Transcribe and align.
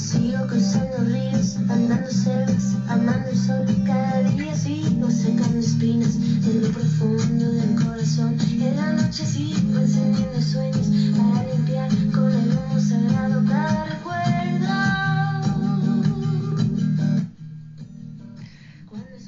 Sigo 0.00 0.46
cruzando 0.46 0.96
ríos, 1.04 1.56
andando 1.68 2.10
selvas, 2.10 2.74
amando 2.88 3.28
el 3.28 3.36
sol. 3.36 3.66
Cada 3.86 4.22
día 4.22 4.56
sigo 4.56 5.10
secando 5.10 5.58
espinas 5.58 6.16
en 6.16 6.62
lo 6.62 6.68
profundo 6.70 7.52
del 7.52 7.74
corazón. 7.84 8.36
En 8.40 8.76
la 8.76 8.92
noche 8.94 9.26
sigo 9.26 9.78
encendiendo 9.78 10.40
sueños 10.40 10.88
para 11.16 11.46
limpiar 11.52 11.90
con 12.12 12.32
el 12.32 12.48
humo 12.48 12.80
sagrado 12.80 13.44
cada 13.46 13.84
recuerdo. 13.84 15.09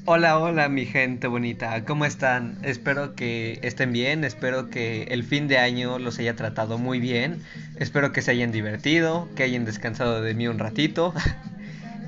Hola, 0.04 0.40
hola 0.40 0.68
mi 0.68 0.84
gente 0.84 1.28
bonita, 1.28 1.84
¿cómo 1.84 2.04
están? 2.04 2.58
Espero 2.64 3.14
que 3.14 3.60
estén 3.62 3.92
bien, 3.92 4.24
espero 4.24 4.68
que 4.68 5.04
el 5.04 5.22
fin 5.22 5.46
de 5.46 5.58
año 5.58 6.00
los 6.00 6.18
haya 6.18 6.34
tratado 6.34 6.76
muy 6.76 6.98
bien, 6.98 7.40
espero 7.78 8.10
que 8.10 8.20
se 8.20 8.32
hayan 8.32 8.50
divertido, 8.50 9.28
que 9.36 9.44
hayan 9.44 9.64
descansado 9.64 10.20
de 10.20 10.34
mí 10.34 10.48
un 10.48 10.58
ratito. 10.58 11.14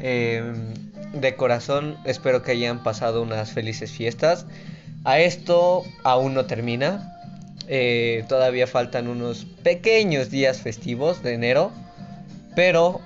Em, 0.00 0.74
de 1.14 1.36
corazón, 1.36 1.96
espero 2.04 2.42
que 2.42 2.50
hayan 2.50 2.82
pasado 2.82 3.22
unas 3.22 3.52
felices 3.52 3.92
fiestas. 3.92 4.44
A 5.04 5.20
esto 5.20 5.84
aún 6.02 6.34
no 6.34 6.46
termina, 6.46 7.16
eh, 7.68 8.24
todavía 8.28 8.66
faltan 8.66 9.06
unos 9.06 9.46
pequeños 9.62 10.30
días 10.30 10.60
festivos 10.60 11.22
de 11.22 11.34
enero, 11.34 11.70
pero 12.56 13.00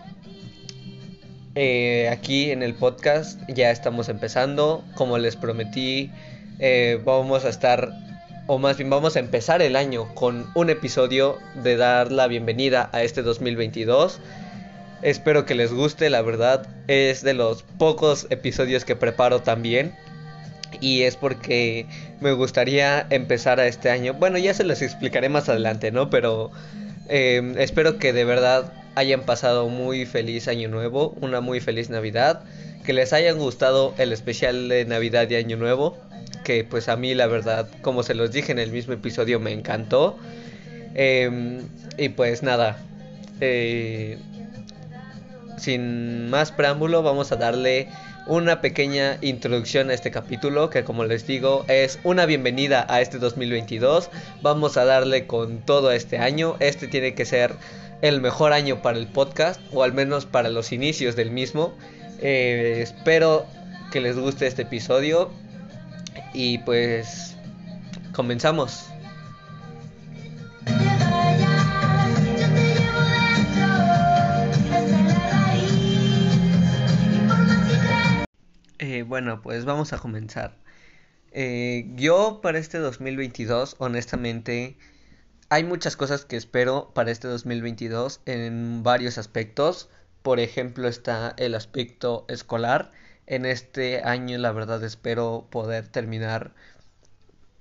eh, 1.61 2.09
aquí 2.09 2.53
en 2.53 2.63
el 2.63 2.73
podcast 2.73 3.41
ya 3.49 3.73
estamos 3.73 4.09
empezando. 4.09 4.85
Como 4.95 5.19
les 5.19 5.35
prometí, 5.35 6.09
eh, 6.61 7.01
vamos 7.05 7.45
a 7.45 7.49
estar, 7.49 7.91
o 8.47 8.59
más 8.59 8.77
bien 8.77 8.91
vamos 8.91 9.17
a 9.17 9.19
empezar 9.19 9.61
el 9.61 9.75
año 9.75 10.15
con 10.15 10.47
un 10.55 10.71
episodio 10.71 11.37
de 11.65 11.77
dar 11.77 12.13
la 12.13 12.29
bienvenida 12.29 12.89
a 12.93 13.03
este 13.03 13.23
2022. 13.23 14.21
Espero 15.03 15.47
que 15.47 15.57
les 15.57 15.73
guste, 15.73 16.11
la 16.11 16.23
verdad 16.23 16.65
es 16.87 17.23
de 17.23 17.35
los 17.35 17.65
pocos 17.65 18.29
episodios 18.31 18.85
que 18.85 18.95
preparo 18.95 19.43
también. 19.43 19.97
Y 20.81 21.03
es 21.03 21.17
porque 21.17 21.87
me 22.21 22.31
gustaría 22.35 23.05
empezar 23.11 23.59
a 23.59 23.67
este 23.67 23.91
año. 23.91 24.15
Bueno, 24.15 24.39
ya 24.39 24.55
se 24.55 24.63
los 24.63 24.81
explicaré 24.81 25.29
más 25.29 25.49
adelante, 25.49 25.91
¿no? 25.91 26.09
Pero 26.09 26.53
eh, 27.09 27.55
espero 27.59 27.99
que 27.99 28.13
de 28.13 28.23
verdad 28.23 28.73
hayan 28.99 29.23
pasado 29.23 29.69
muy 29.69 30.07
feliz 30.07 30.49
año 30.49 30.69
nuevo, 30.69 31.15
una 31.21 31.41
muy 31.41 31.61
feliz 31.61 31.89
Navidad, 31.89 32.43
que 32.85 32.93
les 32.93 33.13
hayan 33.13 33.39
gustado 33.39 33.95
el 33.97 34.13
especial 34.13 34.69
de 34.69 34.85
Navidad 34.87 35.31
y 35.31 35.37
Año 35.37 35.57
Nuevo, 35.57 35.97
que 36.43 36.65
pues 36.65 36.89
a 36.89 36.97
mí 36.97 37.15
la 37.15 37.29
verdad, 37.29 37.69
como 37.81 38.03
se 38.03 38.15
los 38.15 38.33
dije 38.33 38.51
en 38.51 38.59
el 38.59 38.73
mismo 38.73 38.95
episodio, 38.95 39.39
me 39.39 39.53
encantó. 39.53 40.19
Eh, 40.97 41.61
y 41.97 42.09
pues 42.09 42.43
nada, 42.43 42.79
eh, 43.41 44.19
sin 45.59 46.29
más 46.29 46.51
preámbulo, 46.51 47.05
vamos 47.05 47.31
a 47.31 47.37
darle 47.37 47.87
una 48.27 48.61
pequeña 48.61 49.19
introducción 49.23 49.91
a 49.91 49.95
este 49.95 50.11
capítulo 50.11 50.69
que 50.69 50.85
como 50.85 51.05
les 51.05 51.27
digo 51.27 51.65
es 51.67 51.99
una 52.05 52.27
bienvenida 52.27 52.85
a 52.89 53.01
este 53.01 53.19
2022. 53.19 54.11
Vamos 54.43 54.77
a 54.77 54.85
darle 54.85 55.27
con 55.29 55.61
todo 55.61 55.93
este 55.93 56.19
año. 56.19 56.57
Este 56.59 56.89
tiene 56.89 57.15
que 57.15 57.25
ser 57.25 57.55
el 58.03 58.21
mejor 58.21 58.53
año 58.53 58.83
para 58.83 58.99
el 58.99 59.07
podcast 59.09 59.61
o 59.73 59.83
al 59.83 59.93
menos 59.93 60.27
para 60.27 60.51
los 60.51 60.73
inicios 60.73 61.17
del 61.17 61.31
mismo. 61.31 61.75
Eh, 62.21 62.81
espero 62.83 63.47
que 63.91 64.01
les 64.01 64.17
guste 64.19 64.47
este 64.47 64.63
episodio 64.63 65.31
y 66.33 66.59
pues 66.59 67.37
comenzamos. 68.13 68.87
Eh, 78.81 79.03
bueno, 79.03 79.43
pues 79.43 79.65
vamos 79.65 79.93
a 79.93 79.99
comenzar. 79.99 80.57
Eh, 81.33 81.91
yo 81.97 82.41
para 82.43 82.59
este 82.59 82.79
2022, 82.79 83.77
honestamente, 83.79 84.77
hay 85.51 85.65
muchas 85.65 85.97
cosas 85.97 86.25
que 86.25 86.37
espero 86.37 86.91
para 86.95 87.11
este 87.11 87.29
2022 87.29 88.21
en 88.27 88.83
varios 88.83 89.19
aspectos. 89.19 89.89
Por 90.23 90.41
ejemplo, 90.41 90.89
está 90.89 91.35
el 91.39 91.55
aspecto 91.55 92.27
escolar. 92.29 92.93
En 93.27 93.47
este 93.47 94.03
año, 94.03 94.39
la 94.39 94.53
verdad, 94.53 94.83
espero 94.85 95.47
poder 95.51 95.89
terminar 95.89 96.55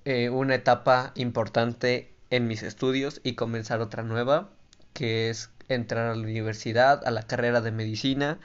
eh, 0.05 0.29
una 0.29 0.55
etapa 0.55 1.11
importante 1.15 2.13
en 2.29 2.47
mis 2.47 2.63
estudios 2.63 3.21
y 3.23 3.35
comenzar 3.35 3.81
otra 3.81 4.03
nueva, 4.03 4.49
que 4.93 5.29
es 5.29 5.49
entrar 5.69 6.07
a 6.09 6.15
la 6.15 6.21
universidad, 6.21 7.05
a 7.05 7.11
la 7.11 7.23
carrera 7.23 7.61
de 7.61 7.71
medicina 7.71 8.39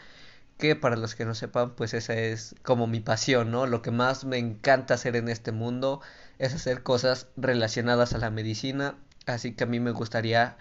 que 0.58 0.76
para 0.76 0.96
los 0.96 1.16
que 1.16 1.24
no 1.24 1.34
sepan, 1.34 1.74
pues 1.74 1.92
esa 1.92 2.14
es 2.14 2.54
como 2.62 2.86
mi 2.86 3.00
pasión, 3.00 3.50
¿no? 3.50 3.66
Lo 3.66 3.82
que 3.82 3.90
más 3.90 4.24
me 4.24 4.38
encanta 4.38 4.94
hacer 4.94 5.16
en 5.16 5.28
este 5.28 5.50
mundo 5.50 6.00
es 6.38 6.54
hacer 6.54 6.84
cosas 6.84 7.26
relacionadas 7.36 8.12
a 8.12 8.18
la 8.18 8.30
medicina, 8.30 8.96
así 9.26 9.54
que 9.54 9.64
a 9.64 9.66
mí 9.66 9.80
me 9.80 9.92
gustaría, 9.92 10.56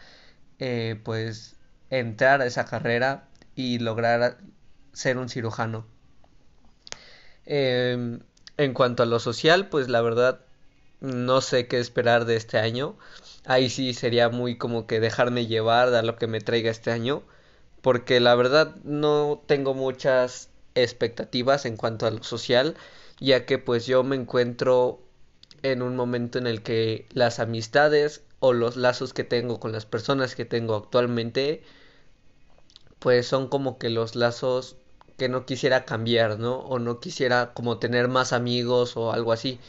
eh, 0.59 0.99
pues, 1.03 1.55
entrar 1.89 2.41
a 2.41 2.45
esa 2.45 2.65
carrera 2.65 3.27
y 3.55 3.79
lograr 3.79 4.37
ser 4.93 5.17
un 5.17 5.29
cirujano. 5.29 5.85
Em, 7.45 8.21
en 8.57 8.73
cuanto 8.73 9.03
a 9.03 9.05
lo 9.05 9.19
social, 9.19 9.69
pues 9.69 9.89
la 9.89 10.01
verdad 10.01 10.41
no 11.01 11.41
sé 11.41 11.67
qué 11.67 11.79
esperar 11.79 12.25
de 12.25 12.35
este 12.35 12.57
año. 12.59 12.97
Ahí 13.45 13.69
sí 13.69 13.93
sería 13.93 14.29
muy 14.29 14.57
como 14.57 14.87
que 14.87 14.99
dejarme 14.99 15.47
llevar 15.47 15.93
a 15.93 16.01
lo 16.03 16.15
que 16.17 16.27
me 16.27 16.41
traiga 16.41 16.71
este 16.71 16.91
año 16.91 17.23
porque 17.81 18.19
la 18.19 18.35
verdad 18.35 18.75
no 18.83 19.41
tengo 19.47 19.73
muchas 19.73 20.49
expectativas 20.75 21.65
en 21.65 21.77
cuanto 21.77 22.05
a 22.05 22.11
lo 22.11 22.23
social, 22.23 22.75
ya 23.19 23.45
que 23.45 23.57
pues 23.57 23.85
yo 23.85 24.03
me 24.03 24.15
encuentro 24.15 25.01
en 25.63 25.81
un 25.81 25.95
momento 25.95 26.39
en 26.39 26.47
el 26.47 26.61
que 26.61 27.07
las 27.13 27.39
amistades 27.39 28.23
o 28.41 28.51
los 28.51 28.75
lazos 28.75 29.13
que 29.13 29.23
tengo 29.23 29.61
con 29.61 29.71
las 29.71 29.85
personas 29.85 30.35
que 30.35 30.43
tengo 30.43 30.75
actualmente 30.75 31.63
pues 32.99 33.27
son 33.27 33.47
como 33.47 33.79
que 33.79 33.89
los 33.89 34.15
lazos 34.15 34.75
que 35.17 35.29
no 35.29 35.45
quisiera 35.45 35.85
cambiar, 35.85 36.39
¿no? 36.39 36.57
O 36.59 36.79
no 36.79 36.99
quisiera 36.99 37.53
como 37.53 37.79
tener 37.79 38.07
más 38.09 38.33
amigos 38.33 38.97
o 38.97 39.11
algo 39.11 39.31
así. 39.33 39.59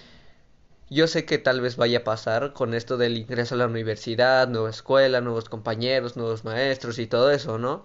Yo 0.90 1.06
sé 1.06 1.24
que 1.24 1.38
tal 1.38 1.60
vez 1.62 1.76
vaya 1.76 2.00
a 2.00 2.04
pasar 2.04 2.52
con 2.52 2.74
esto 2.74 2.98
del 2.98 3.16
ingreso 3.16 3.54
a 3.54 3.58
la 3.58 3.66
universidad, 3.66 4.48
nueva 4.48 4.70
escuela, 4.70 5.20
nuevos 5.22 5.48
compañeros, 5.48 6.16
nuevos 6.16 6.44
maestros 6.44 6.98
y 6.98 7.06
todo 7.06 7.30
eso, 7.30 7.58
¿no? 7.58 7.84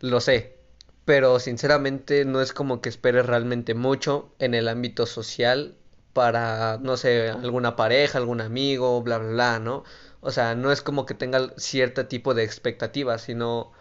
Lo 0.00 0.20
sé, 0.20 0.56
pero 1.04 1.40
sinceramente 1.40 2.24
no 2.24 2.40
es 2.40 2.52
como 2.52 2.80
que 2.80 2.90
espere 2.90 3.22
realmente 3.22 3.74
mucho 3.74 4.32
en 4.38 4.54
el 4.54 4.68
ámbito 4.68 5.06
social 5.06 5.76
para, 6.14 6.78
no 6.78 6.96
sé, 6.96 7.30
alguna 7.30 7.76
pareja, 7.76 8.18
algún 8.18 8.40
amigo, 8.40 9.02
bla, 9.02 9.18
bla, 9.18 9.30
bla, 9.30 9.58
¿no? 9.60 9.84
O 10.20 10.30
sea, 10.32 10.54
no 10.54 10.72
es 10.72 10.82
como 10.82 11.06
que 11.06 11.14
tenga 11.14 11.52
cierto 11.58 12.06
tipo 12.08 12.34
de 12.34 12.44
expectativas, 12.44 13.22
sino 13.22 13.72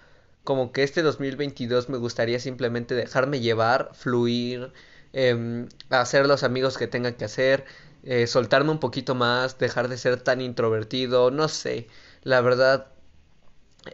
como 0.43 0.71
que 0.73 0.83
este 0.83 1.01
2022 1.03 1.89
me 1.89 1.97
gustaría 1.97 2.39
simplemente 2.39 2.95
dejarme 2.95 3.39
llevar, 3.39 3.91
fluir, 3.93 4.73
em, 5.13 5.69
hacer 5.89 6.27
los 6.27 6.43
amigos 6.43 6.77
que 6.77 6.87
tenga 6.87 7.13
que 7.13 7.25
hacer, 7.25 7.65
eh, 8.03 8.27
soltarme 8.27 8.71
un 8.71 8.79
poquito 8.79 9.15
más, 9.15 9.57
dejar 9.59 9.87
de 9.89 9.97
ser 9.97 10.21
tan 10.21 10.41
introvertido, 10.41 11.31
no 11.31 11.47
sé, 11.47 11.87
la 12.23 12.41
verdad 12.41 12.92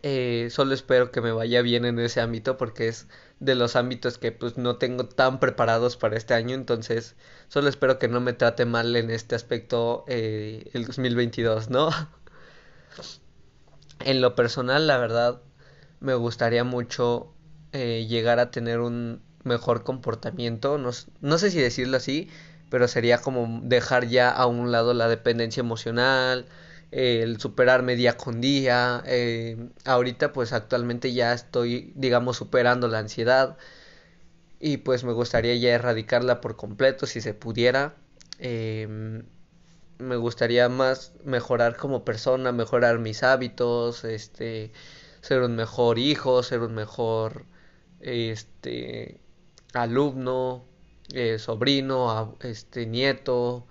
eh, 0.03 0.49
solo 0.51 0.73
espero 0.73 1.11
que 1.11 1.21
me 1.21 1.31
vaya 1.31 1.61
bien 1.61 1.85
en 1.85 1.99
ese 1.99 2.21
ámbito 2.21 2.57
porque 2.57 2.87
es 2.87 3.07
de 3.39 3.55
los 3.55 3.75
ámbitos 3.75 4.17
que 4.17 4.31
pues 4.31 4.57
no 4.57 4.77
tengo 4.77 5.05
tan 5.05 5.39
preparados 5.39 5.97
para 5.97 6.17
este 6.17 6.33
año, 6.33 6.55
entonces 6.55 7.15
solo 7.47 7.69
espero 7.69 7.97
que 7.97 8.07
no 8.07 8.21
me 8.21 8.33
trate 8.33 8.65
mal 8.65 8.95
en 8.95 9.09
este 9.09 9.35
aspecto 9.35 10.05
eh, 10.07 10.69
el 10.73 10.85
2022, 10.85 11.69
¿no? 11.69 11.89
En 14.01 14.21
lo 14.21 14.33
personal, 14.33 14.87
la 14.87 14.97
verdad, 14.97 15.41
me 15.99 16.13
gustaría 16.13 16.63
mucho 16.63 17.33
eh, 17.73 18.05
llegar 18.07 18.39
a 18.39 18.49
tener 18.49 18.79
un 18.79 19.21
mejor 19.43 19.83
comportamiento, 19.83 20.77
no, 20.77 20.91
no 21.19 21.37
sé 21.37 21.51
si 21.51 21.59
decirlo 21.59 21.97
así, 21.97 22.29
pero 22.69 22.87
sería 22.87 23.17
como 23.19 23.59
dejar 23.63 24.07
ya 24.07 24.29
a 24.29 24.45
un 24.45 24.71
lado 24.71 24.93
la 24.93 25.09
dependencia 25.09 25.61
emocional, 25.61 26.45
eh, 26.91 27.21
el 27.23 27.39
superarme 27.39 27.95
día 27.95 28.17
con 28.17 28.41
día. 28.41 29.03
eh, 29.05 29.57
ahorita 29.85 30.33
pues 30.33 30.53
actualmente 30.53 31.13
ya 31.13 31.33
estoy, 31.33 31.93
digamos, 31.95 32.37
superando 32.37 32.87
la 32.87 32.99
ansiedad 32.99 33.57
y 34.59 34.77
pues 34.77 35.03
me 35.03 35.13
gustaría 35.13 35.55
ya 35.55 35.69
erradicarla 35.73 36.41
por 36.41 36.55
completo 36.55 37.05
si 37.05 37.21
se 37.21 37.33
pudiera. 37.33 37.95
Em, 38.39 39.23
me 39.99 40.15
gustaría 40.17 40.69
más 40.69 41.13
mejorar 41.25 41.77
como 41.77 42.05
persona, 42.05 42.51
mejorar 42.51 42.99
mis 42.99 43.23
hábitos, 43.23 44.03
este, 44.05 44.71
ser 45.21 45.41
un 45.41 45.55
mejor 45.55 45.99
hijo, 45.99 46.43
ser 46.43 46.61
un 46.61 46.73
mejor, 46.75 47.45
este, 48.01 49.19
alumno, 49.73 50.65
eh, 51.13 51.39
sobrino, 51.39 52.37
este, 52.41 52.85
nieto, 52.85 53.67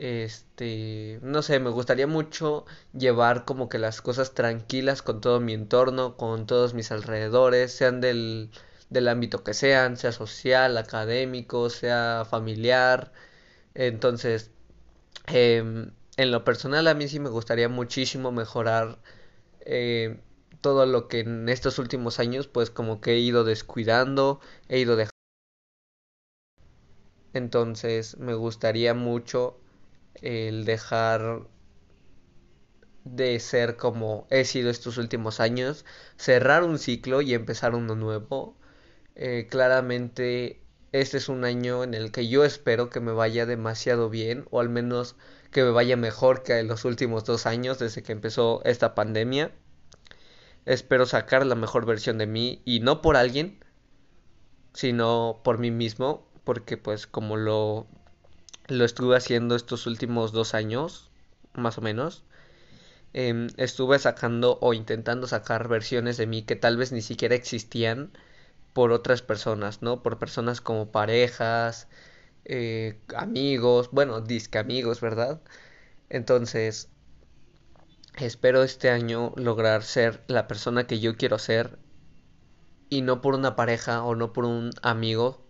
Este, 0.00 1.18
no 1.22 1.42
sé, 1.42 1.60
me 1.60 1.68
gustaría 1.68 2.06
mucho 2.06 2.64
llevar 2.94 3.44
como 3.44 3.68
que 3.68 3.78
las 3.78 4.00
cosas 4.00 4.32
tranquilas 4.32 5.02
con 5.02 5.20
todo 5.20 5.40
mi 5.40 5.52
entorno, 5.52 6.16
con 6.16 6.46
todos 6.46 6.72
mis 6.72 6.90
alrededores, 6.90 7.72
sean 7.72 8.00
del, 8.00 8.50
del 8.88 9.08
ámbito 9.08 9.44
que 9.44 9.52
sean, 9.52 9.98
sea 9.98 10.12
social, 10.12 10.78
académico, 10.78 11.68
sea 11.68 12.24
familiar. 12.28 13.12
Entonces, 13.74 14.50
em, 15.28 15.92
en 16.16 16.30
lo 16.32 16.44
personal 16.44 16.88
a 16.88 16.94
mí 16.94 17.08
sí 17.08 17.20
me 17.20 17.30
gustaría 17.30 17.68
muchísimo 17.68 18.32
mejorar 18.32 18.98
eh, 19.62 20.20
todo 20.62 20.86
lo 20.86 21.08
que 21.08 21.20
en 21.20 21.48
estos 21.48 21.78
últimos 21.78 22.20
años 22.20 22.48
pues 22.48 22.70
como 22.70 23.00
que 23.02 23.12
he 23.14 23.18
ido 23.20 23.44
descuidando, 23.44 24.40
he 24.68 24.80
ido 24.80 24.96
dejando. 24.96 25.10
Entonces 27.32 28.18
me 28.18 28.34
gustaría 28.34 28.94
mucho 28.94 29.56
el 30.14 30.64
dejar 30.64 31.42
de 33.04 33.40
ser 33.40 33.76
como 33.76 34.26
he 34.30 34.44
sido 34.44 34.70
estos 34.70 34.98
últimos 34.98 35.40
años, 35.40 35.84
cerrar 36.16 36.64
un 36.64 36.78
ciclo 36.78 37.22
y 37.22 37.34
empezar 37.34 37.74
uno 37.74 37.94
nuevo. 37.94 38.56
Eh, 39.16 39.48
claramente 39.50 40.60
este 40.92 41.18
es 41.18 41.28
un 41.28 41.44
año 41.44 41.84
en 41.84 41.94
el 41.94 42.10
que 42.10 42.28
yo 42.28 42.44
espero 42.44 42.90
que 42.90 43.00
me 43.00 43.12
vaya 43.12 43.46
demasiado 43.46 44.10
bien, 44.10 44.46
o 44.50 44.60
al 44.60 44.68
menos 44.68 45.16
que 45.52 45.62
me 45.62 45.70
vaya 45.70 45.96
mejor 45.96 46.42
que 46.42 46.58
en 46.58 46.68
los 46.68 46.84
últimos 46.84 47.24
dos 47.24 47.46
años 47.46 47.78
desde 47.78 48.02
que 48.02 48.12
empezó 48.12 48.62
esta 48.64 48.94
pandemia. 48.94 49.52
Espero 50.66 51.06
sacar 51.06 51.46
la 51.46 51.54
mejor 51.54 51.86
versión 51.86 52.18
de 52.18 52.26
mí 52.26 52.62
y 52.64 52.80
no 52.80 53.02
por 53.02 53.16
alguien, 53.16 53.64
sino 54.74 55.40
por 55.44 55.58
mí 55.58 55.70
mismo, 55.70 56.28
porque 56.44 56.76
pues 56.76 57.06
como 57.06 57.36
lo 57.36 57.86
lo 58.70 58.84
estuve 58.84 59.16
haciendo 59.16 59.56
estos 59.56 59.86
últimos 59.86 60.32
dos 60.32 60.54
años, 60.54 61.10
más 61.54 61.78
o 61.78 61.80
menos. 61.82 62.24
Em, 63.12 63.48
estuve 63.56 63.98
sacando 63.98 64.58
o 64.60 64.74
intentando 64.74 65.26
sacar 65.26 65.68
versiones 65.68 66.16
de 66.16 66.26
mí 66.26 66.42
que 66.42 66.56
tal 66.56 66.76
vez 66.76 66.92
ni 66.92 67.02
siquiera 67.02 67.34
existían 67.34 68.12
por 68.72 68.92
otras 68.92 69.22
personas, 69.22 69.82
¿no? 69.82 70.02
Por 70.02 70.18
personas 70.18 70.60
como 70.60 70.92
parejas, 70.92 71.88
eh, 72.44 73.00
amigos, 73.16 73.90
bueno, 73.92 74.20
disque 74.20 74.58
amigos, 74.58 75.00
¿verdad? 75.00 75.40
Entonces, 76.08 76.88
espero 78.16 78.62
este 78.62 78.90
año 78.90 79.32
lograr 79.36 79.82
ser 79.82 80.22
la 80.28 80.46
persona 80.48 80.86
que 80.86 81.00
yo 81.00 81.16
quiero 81.16 81.38
ser 81.38 81.78
y 82.88 83.02
no 83.02 83.20
por 83.20 83.34
una 83.34 83.56
pareja 83.56 84.02
o 84.04 84.14
no 84.14 84.32
por 84.32 84.44
un 84.44 84.70
amigo, 84.82 85.44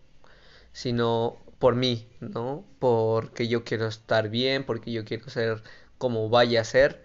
sino 0.72 1.38
por 1.60 1.76
mí, 1.76 2.08
¿no? 2.20 2.64
Porque 2.80 3.46
yo 3.48 3.64
quiero 3.64 3.86
estar 3.86 4.30
bien, 4.30 4.64
porque 4.64 4.92
yo 4.92 5.04
quiero 5.04 5.30
ser 5.30 5.62
como 5.98 6.30
vaya 6.30 6.62
a 6.62 6.64
ser 6.64 7.04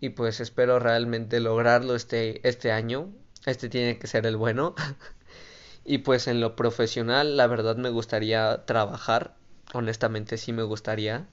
y 0.00 0.10
pues 0.10 0.40
espero 0.40 0.78
realmente 0.78 1.40
lograrlo 1.40 1.96
este 1.96 2.46
este 2.48 2.72
año. 2.72 3.12
Este 3.46 3.68
tiene 3.70 3.98
que 3.98 4.06
ser 4.06 4.26
el 4.26 4.36
bueno. 4.36 4.74
y 5.84 5.98
pues 5.98 6.28
en 6.28 6.40
lo 6.40 6.56
profesional, 6.56 7.36
la 7.36 7.46
verdad 7.48 7.76
me 7.76 7.90
gustaría 7.90 8.64
trabajar. 8.66 9.36
Honestamente 9.74 10.38
sí 10.38 10.52
me 10.52 10.62
gustaría. 10.64 11.28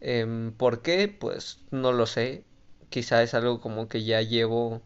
Eh, 0.00 0.52
¿Por 0.58 0.82
qué? 0.82 1.08
Pues 1.08 1.60
no 1.70 1.92
lo 1.92 2.06
sé. 2.06 2.44
Quizá 2.90 3.22
es 3.22 3.34
algo 3.34 3.60
como 3.60 3.88
que 3.88 4.04
ya 4.04 4.22
llevo 4.22 4.82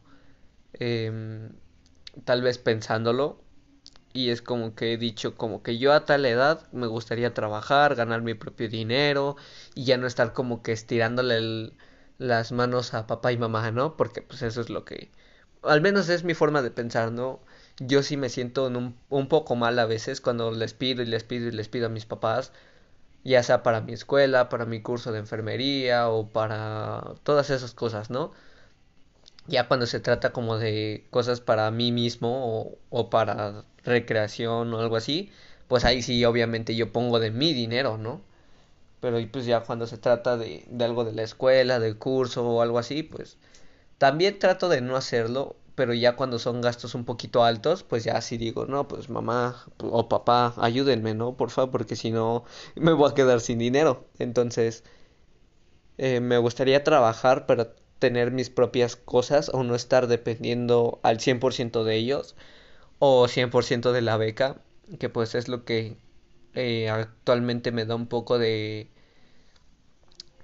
eh, 0.75 1.51
tal 2.25 2.43
vez 2.43 2.59
pensándolo 2.59 3.43
y 4.13 4.31
es 4.31 4.43
como 4.43 4.75
que 4.75 4.93
he 4.93 4.97
dicho 4.99 5.37
como 5.37 5.63
que 5.63 5.79
yo 5.79 5.93
a 5.93 6.05
tal 6.05 6.27
edad 6.27 6.67
me 6.73 6.87
gustaría 6.87 7.35
trabajar, 7.35 7.95
ganar 7.95 8.23
mi 8.23 8.35
propio 8.35 8.69
dinero 8.69 9.37
y 9.75 9.85
ya 9.85 9.97
no 9.99 10.07
estar 10.07 10.33
como 10.33 10.63
que 10.63 10.73
estirándole 10.73 11.73
las 12.19 12.53
manos 12.53 12.95
a 12.95 13.07
papá 13.07 13.33
y 13.33 13.39
mamá, 13.39 13.71
¿no? 13.71 13.97
Porque 13.97 14.23
pues 14.23 14.43
eso 14.43 14.61
es 14.61 14.71
lo 14.71 14.85
que 14.85 15.11
al 15.63 15.81
menos 15.81 16.09
es 16.09 16.25
mi 16.25 16.35
forma 16.35 16.63
de 16.63 16.71
pensar, 16.71 17.13
¿no? 17.13 17.41
Yo 17.79 18.03
sí 18.03 18.17
me 18.17 18.29
siento 18.29 18.67
un, 18.67 18.97
un 19.09 19.29
poco 19.29 19.57
mal 19.57 19.79
a 19.79 19.87
veces 19.87 20.21
cuando 20.21 20.51
les 20.53 20.75
pido 20.75 21.03
y 21.03 21.07
les 21.07 21.25
pido 21.25 21.49
y 21.49 21.53
les 21.53 21.69
pido 21.69 21.87
a 21.87 21.89
mis 21.89 22.07
papás, 22.07 22.53
ya 23.25 23.43
sea 23.43 23.63
para 23.63 23.81
mi 23.83 23.93
escuela, 23.95 24.49
para 24.49 24.67
mi 24.67 24.83
curso 24.83 25.13
de 25.13 25.21
enfermería 25.21 26.09
o 26.11 26.29
para 26.31 27.15
todas 27.25 27.51
esas 27.51 27.75
cosas, 27.75 28.11
¿no? 28.11 28.33
Ya 29.47 29.69
cuando 29.69 29.87
se 29.87 30.01
trata 30.01 30.33
como 30.33 30.59
de 30.59 31.07
cosas 31.11 31.41
para 31.41 31.71
mí 31.71 31.93
mismo 31.93 32.77
o 32.91 33.11
para 33.11 33.65
recreación 33.85 34.73
o 34.75 34.81
algo 34.81 34.97
así, 34.97 35.31
pues 35.69 35.85
ahí 35.85 36.03
sí 36.03 36.25
obviamente 36.25 36.75
yo 36.77 36.93
pongo 36.93 37.19
de 37.21 37.31
mi 37.31 37.53
dinero, 37.55 37.99
¿no? 37.99 38.21
Pero 39.01 39.19
pues 39.33 39.47
ya 39.47 39.61
cuando 39.63 39.87
se 39.87 39.99
trata 39.99 40.37
de, 40.37 40.65
de 40.69 40.85
algo 40.85 41.05
de 41.05 41.13
la 41.13 41.23
escuela, 41.23 41.79
del 41.81 41.99
curso 41.99 42.47
o 42.49 42.63
algo 42.63 42.79
así, 42.79 43.03
pues 43.03 43.39
también 43.99 44.39
trato 44.39 44.69
de 44.69 44.81
no 44.83 44.97
hacerlo, 44.97 45.57
pero 45.77 45.95
ya 45.95 46.17
cuando 46.17 46.39
son 46.39 46.61
gastos 46.63 46.95
un 46.95 47.05
poquito 47.05 47.45
altos, 47.45 47.83
pues 47.85 48.05
ya 48.05 48.21
sí 48.23 48.39
digo, 48.39 48.67
no, 48.67 48.89
pues 48.89 49.11
mamá 49.11 49.65
o 49.79 50.09
papá, 50.09 50.55
ayúdenme, 50.59 51.15
¿no? 51.15 51.37
Por 51.37 51.51
favor, 51.51 51.71
porque 51.73 51.97
si 51.97 52.11
no 52.13 52.45
me 52.77 52.93
voy 52.93 53.11
a 53.11 53.15
quedar 53.15 53.41
sin 53.41 53.59
dinero. 53.59 54.07
Entonces, 54.19 54.85
eh, 55.99 56.21
me 56.21 56.39
gustaría 56.39 56.85
trabajar 56.85 57.47
para 57.47 57.73
tener 57.99 58.31
mis 58.31 58.51
propias 58.51 58.97
cosas 58.97 59.49
o 59.53 59.63
no 59.63 59.75
estar 59.75 60.07
dependiendo 60.07 61.01
al 61.03 61.21
100% 61.21 61.85
de 61.85 61.97
ellos 61.97 62.35
o 63.05 63.27
100% 63.29 63.93
de 63.93 64.01
la 64.01 64.17
beca, 64.17 64.49
que 65.01 65.09
pues 65.09 65.35
es 65.35 65.49
lo 65.49 65.65
que 65.65 65.97
eh, 66.55 66.89
actualmente 66.89 67.73
me 67.73 67.85
da 67.85 67.97
un 67.97 68.07
poco 68.07 68.39
de 68.39 68.89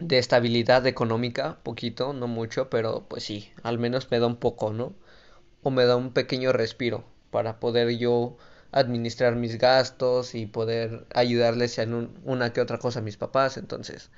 de 0.00 0.18
estabilidad 0.18 0.86
económica, 0.88 1.58
poquito, 1.62 2.12
no 2.12 2.26
mucho, 2.26 2.68
pero 2.70 3.04
pues 3.08 3.22
sí, 3.24 3.52
al 3.62 3.78
menos 3.78 4.10
me 4.10 4.18
da 4.18 4.26
un 4.26 4.36
poco, 4.36 4.72
¿no? 4.72 4.92
O 5.62 5.70
me 5.70 5.84
da 5.86 5.96
un 5.96 6.12
pequeño 6.12 6.52
respiro 6.52 7.04
para 7.30 7.60
poder 7.60 7.90
yo 7.98 8.36
administrar 8.72 9.36
mis 9.36 9.58
gastos 9.58 10.34
y 10.34 10.46
poder 10.46 11.06
ayudarles 11.14 11.78
en 11.78 12.10
una 12.24 12.52
que 12.52 12.60
otra 12.62 12.78
cosa 12.78 13.00
a 13.00 13.02
mis 13.02 13.16
papás, 13.18 13.56
entonces 13.58 14.10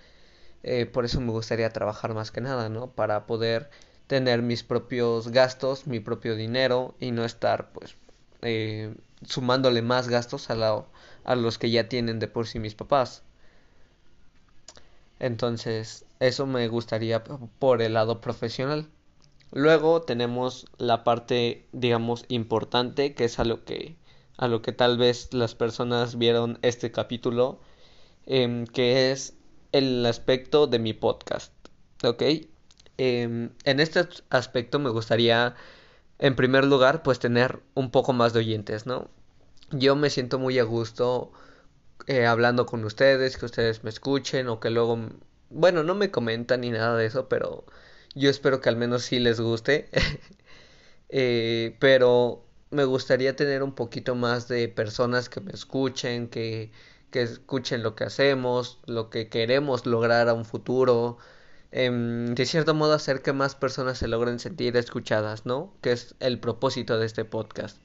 eh, 0.65 0.87
por 0.87 1.05
eso 1.07 1.21
me 1.21 1.33
gustaría 1.33 1.71
trabajar 1.71 2.15
más 2.15 2.31
que 2.33 2.41
nada, 2.43 2.69
¿no? 2.71 2.93
Para 2.93 3.27
poder 3.27 3.71
tener 4.09 4.43
mis 4.43 4.65
propios 4.65 5.29
gastos, 5.31 5.87
mi 5.87 6.01
propio 6.01 6.37
dinero 6.37 6.95
y 7.01 7.13
no 7.13 7.25
estar 7.25 7.73
pues 7.73 7.97
eh, 8.43 8.95
sumándole 9.27 9.83
más 9.83 10.09
gastos 10.09 10.51
a, 10.51 10.85
a 11.25 11.35
los 11.37 11.59
que 11.59 11.71
ya 11.71 11.89
tienen 11.89 12.19
de 12.19 12.29
por 12.29 12.47
sí 12.47 12.59
mis 12.59 12.75
papás. 12.75 13.23
Entonces, 15.19 16.07
eso 16.19 16.47
me 16.47 16.67
gustaría 16.69 17.23
por 17.25 17.83
el 17.83 17.95
lado 17.95 18.21
profesional. 18.21 18.89
Luego 19.53 20.03
tenemos 20.03 20.67
la 20.79 21.05
parte, 21.05 21.67
digamos, 21.73 22.25
importante, 22.29 23.15
que 23.15 23.25
es 23.25 23.39
a 23.39 23.45
lo 23.45 23.65
que, 23.65 23.97
a 24.37 24.49
lo 24.49 24.63
que 24.63 24.73
tal 24.73 24.97
vez 24.97 25.33
las 25.35 25.55
personas 25.55 26.17
vieron 26.17 26.59
este 26.63 26.93
capítulo, 26.93 27.61
em, 28.27 28.67
que 28.67 29.11
es 29.13 29.35
el 29.73 30.07
aspecto 30.07 30.67
de 30.67 30.79
mi 30.79 30.93
podcast. 30.95 31.53
¿Ok? 32.05 32.23
Em, 32.99 33.51
en 33.65 33.81
este 33.81 34.07
aspecto 34.31 34.79
me 34.79 34.91
gustaría 34.91 35.55
en 36.21 36.37
primer 36.37 36.65
lugar, 36.67 37.03
pues 37.03 37.19
tener 37.19 37.61
un 37.75 37.91
poco 37.91 38.13
más 38.13 38.33
de 38.35 38.41
oyentes, 38.41 38.87
¿no? 38.87 39.09
Yo 39.73 39.97
me 39.97 40.11
siento 40.11 40.39
muy 40.39 40.59
a 40.59 40.65
gusto 40.65 41.33
eh, 42.07 42.27
hablando 42.27 42.67
con 42.67 42.85
ustedes, 42.85 43.39
que 43.39 43.47
ustedes 43.47 43.85
me 43.85 43.91
escuchen 43.91 44.49
o 44.49 44.61
que 44.61 44.71
luego, 44.71 44.99
bueno, 45.51 45.83
no 45.83 45.95
me 45.95 46.11
comentan 46.11 46.61
ni 46.63 46.71
nada 46.71 46.97
de 46.97 47.07
eso, 47.07 47.29
pero 47.29 47.65
yo 48.15 48.31
espero 48.31 48.61
que 48.61 48.69
al 48.69 48.77
menos 48.77 49.05
sí 49.05 49.19
les 49.19 49.41
guste. 49.41 49.89
eh, 51.09 51.77
pero 51.81 52.45
me 52.71 52.85
gustaría 52.85 53.37
tener 53.37 53.63
un 53.63 53.75
poquito 53.75 54.15
más 54.15 54.49
de 54.49 54.69
personas 54.69 55.29
que 55.31 55.41
me 55.41 55.53
escuchen, 55.53 56.29
que, 56.29 56.71
que 57.11 57.23
escuchen 57.23 57.83
lo 57.83 57.95
que 57.97 58.05
hacemos, 58.05 58.81
lo 58.87 59.11
que 59.11 59.29
queremos 59.29 59.87
lograr 59.87 60.29
a 60.29 60.35
un 60.35 60.45
futuro, 60.45 61.19
Em, 61.73 62.35
de 62.35 62.47
cierto 62.47 62.75
modo 62.75 62.95
hacer 62.95 63.23
que 63.23 63.33
más 63.33 63.55
personas 63.55 63.99
se 63.99 64.09
logren 64.09 64.39
sentir 64.41 64.77
escuchadas, 64.77 65.47
¿no? 65.47 65.73
Que 65.81 65.93
es 65.93 66.15
el 66.21 66.41
propósito 66.41 66.99
de 66.99 67.07
este 67.07 67.25
podcast. 67.25 67.79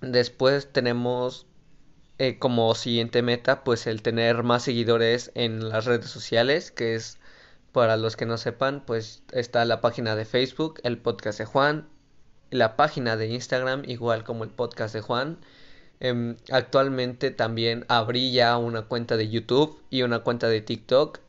Después 0.00 0.72
tenemos 0.72 1.46
eh, 2.18 2.38
como 2.38 2.74
siguiente 2.74 3.22
meta, 3.22 3.62
pues 3.64 3.86
el 3.86 4.02
tener 4.02 4.42
más 4.42 4.62
seguidores 4.62 5.30
en 5.34 5.68
las 5.68 5.84
redes 5.84 6.10
sociales, 6.10 6.70
que 6.70 6.94
es, 6.94 7.18
para 7.72 7.96
los 7.96 8.16
que 8.16 8.26
no 8.26 8.38
sepan, 8.38 8.84
pues 8.86 9.22
está 9.32 9.64
la 9.64 9.80
página 9.80 10.16
de 10.16 10.24
Facebook, 10.24 10.80
el 10.84 10.98
podcast 10.98 11.38
de 11.38 11.44
Juan, 11.44 11.88
la 12.50 12.76
página 12.76 13.16
de 13.16 13.28
Instagram, 13.28 13.82
igual 13.86 14.24
como 14.24 14.44
el 14.44 14.50
podcast 14.50 14.94
de 14.94 15.00
Juan. 15.02 15.38
Em, 16.00 16.36
actualmente 16.50 17.30
también 17.30 17.84
abrí 17.88 18.32
ya 18.32 18.56
una 18.56 18.82
cuenta 18.82 19.16
de 19.16 19.28
YouTube 19.28 19.82
y 19.90 20.02
una 20.02 20.20
cuenta 20.20 20.48
de 20.48 20.60
TikTok 20.60 21.20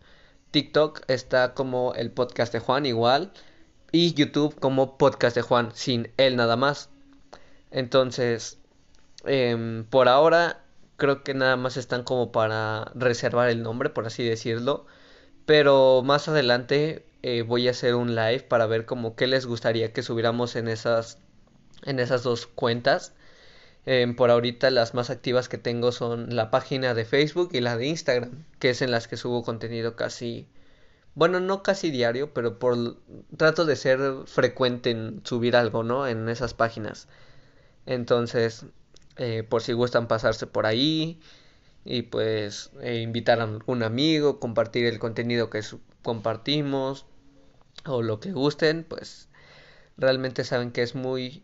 TikTok 0.51 1.01
está 1.07 1.53
como 1.53 1.93
el 1.93 2.11
podcast 2.11 2.53
de 2.53 2.59
Juan 2.59 2.85
igual. 2.85 3.31
Y 3.91 4.13
YouTube 4.13 4.59
como 4.59 4.97
podcast 4.97 5.35
de 5.35 5.41
Juan, 5.41 5.71
sin 5.73 6.11
él 6.17 6.35
nada 6.35 6.55
más. 6.55 6.89
Entonces, 7.71 8.59
em, 9.25 9.85
por 9.85 10.07
ahora 10.07 10.63
creo 10.97 11.23
que 11.23 11.33
nada 11.33 11.55
más 11.55 11.77
están 11.77 12.03
como 12.03 12.31
para 12.31 12.91
reservar 12.95 13.49
el 13.49 13.63
nombre, 13.63 13.89
por 13.89 14.05
así 14.05 14.23
decirlo. 14.23 14.85
Pero 15.45 16.03
más 16.03 16.27
adelante 16.27 17.05
eh, 17.23 17.41
voy 17.43 17.67
a 17.67 17.71
hacer 17.71 17.95
un 17.95 18.15
live 18.15 18.41
para 18.41 18.67
ver 18.67 18.85
como 18.85 19.15
qué 19.15 19.27
les 19.27 19.45
gustaría 19.45 19.93
que 19.93 20.03
subiéramos 20.03 20.55
en 20.55 20.67
esas, 20.67 21.19
en 21.83 21.99
esas 21.99 22.23
dos 22.23 22.47
cuentas. 22.47 23.13
Em, 23.91 24.15
por 24.15 24.29
ahorita 24.29 24.69
las 24.69 24.93
más 24.93 25.09
activas 25.09 25.49
que 25.49 25.57
tengo 25.57 25.91
son 25.91 26.35
la 26.35 26.51
página 26.51 26.93
de 26.93 27.05
Facebook 27.05 27.49
y 27.53 27.59
la 27.59 27.75
de 27.75 27.87
Instagram, 27.87 28.45
que 28.59 28.69
es 28.69 28.83
en 28.83 28.91
las 28.91 29.07
que 29.07 29.17
subo 29.17 29.41
contenido 29.41 29.95
casi, 29.95 30.47
bueno, 31.15 31.39
no 31.39 31.63
casi 31.63 31.89
diario, 31.89 32.31
pero 32.31 32.59
por 32.59 32.97
trato 33.35 33.65
de 33.65 33.75
ser 33.75 33.99
frecuente 34.27 34.91
en 34.91 35.21
subir 35.25 35.55
algo, 35.55 35.81
¿no? 35.81 36.05
En 36.07 36.29
esas 36.29 36.53
páginas. 36.53 37.07
Entonces, 37.87 38.65
eh, 39.17 39.41
por 39.41 39.63
si 39.63 39.73
gustan 39.73 40.07
pasarse 40.07 40.45
por 40.45 40.67
ahí 40.67 41.19
y 41.83 42.03
pues 42.03 42.71
eh, 42.81 42.99
invitar 43.01 43.39
a 43.41 43.45
algún 43.45 43.81
amigo, 43.81 44.39
compartir 44.39 44.85
el 44.85 44.99
contenido 44.99 45.49
que 45.49 45.61
compartimos 46.03 47.07
o 47.85 48.03
lo 48.03 48.19
que 48.19 48.33
gusten, 48.33 48.83
pues 48.87 49.29
realmente 49.97 50.43
saben 50.43 50.71
que 50.71 50.83
es 50.83 50.93
muy 50.95 51.43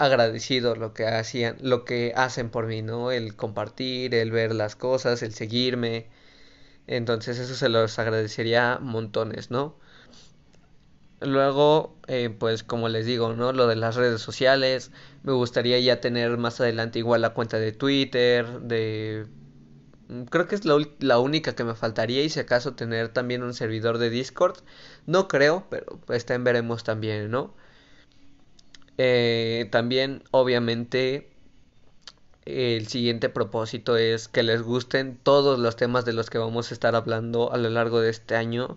agradecido 0.00 0.74
lo 0.76 0.94
que 0.94 1.06
hacían, 1.06 1.56
lo 1.60 1.84
que 1.84 2.12
hacen 2.16 2.50
por 2.50 2.66
mí, 2.66 2.82
¿no? 2.82 3.10
El 3.12 3.36
compartir, 3.36 4.14
el 4.14 4.30
ver 4.30 4.54
las 4.54 4.76
cosas, 4.76 5.22
el 5.22 5.34
seguirme. 5.34 6.08
Entonces 6.86 7.38
eso 7.38 7.54
se 7.54 7.68
los 7.70 7.98
agradecería 7.98 8.78
montones, 8.80 9.50
¿no? 9.50 9.76
Luego, 11.20 11.96
eh, 12.06 12.30
pues 12.30 12.62
como 12.64 12.88
les 12.88 13.04
digo, 13.06 13.34
¿no? 13.34 13.52
Lo 13.52 13.66
de 13.66 13.76
las 13.76 13.96
redes 13.96 14.22
sociales. 14.22 14.90
Me 15.22 15.32
gustaría 15.32 15.78
ya 15.78 16.00
tener 16.00 16.38
más 16.38 16.60
adelante 16.60 16.98
igual 16.98 17.20
la 17.22 17.34
cuenta 17.34 17.58
de 17.58 17.72
Twitter, 17.72 18.46
de... 18.60 19.26
Mm, 20.08 20.22
creo 20.24 20.48
que 20.48 20.54
es 20.56 20.64
la, 20.64 20.76
la 21.00 21.18
única 21.18 21.54
que 21.54 21.64
me 21.64 21.74
faltaría 21.74 22.22
y 22.22 22.30
si 22.30 22.40
acaso 22.40 22.74
tener 22.74 23.08
también 23.10 23.42
un 23.42 23.54
servidor 23.54 23.98
de 23.98 24.10
Discord. 24.10 24.58
No 25.06 25.28
creo, 25.28 25.66
pero 25.70 26.00
pues 26.06 26.28
en 26.30 26.44
veremos 26.44 26.84
también, 26.84 27.30
¿no? 27.30 27.54
Eh, 29.02 29.66
también, 29.70 30.24
obviamente, 30.30 31.30
el 32.44 32.86
siguiente 32.86 33.30
propósito 33.30 33.96
es 33.96 34.28
que 34.28 34.42
les 34.42 34.60
gusten 34.60 35.16
todos 35.16 35.58
los 35.58 35.76
temas 35.76 36.04
de 36.04 36.12
los 36.12 36.28
que 36.28 36.36
vamos 36.36 36.70
a 36.70 36.74
estar 36.74 36.94
hablando 36.94 37.50
a 37.50 37.56
lo 37.56 37.70
largo 37.70 38.02
de 38.02 38.10
este 38.10 38.36
año 38.36 38.76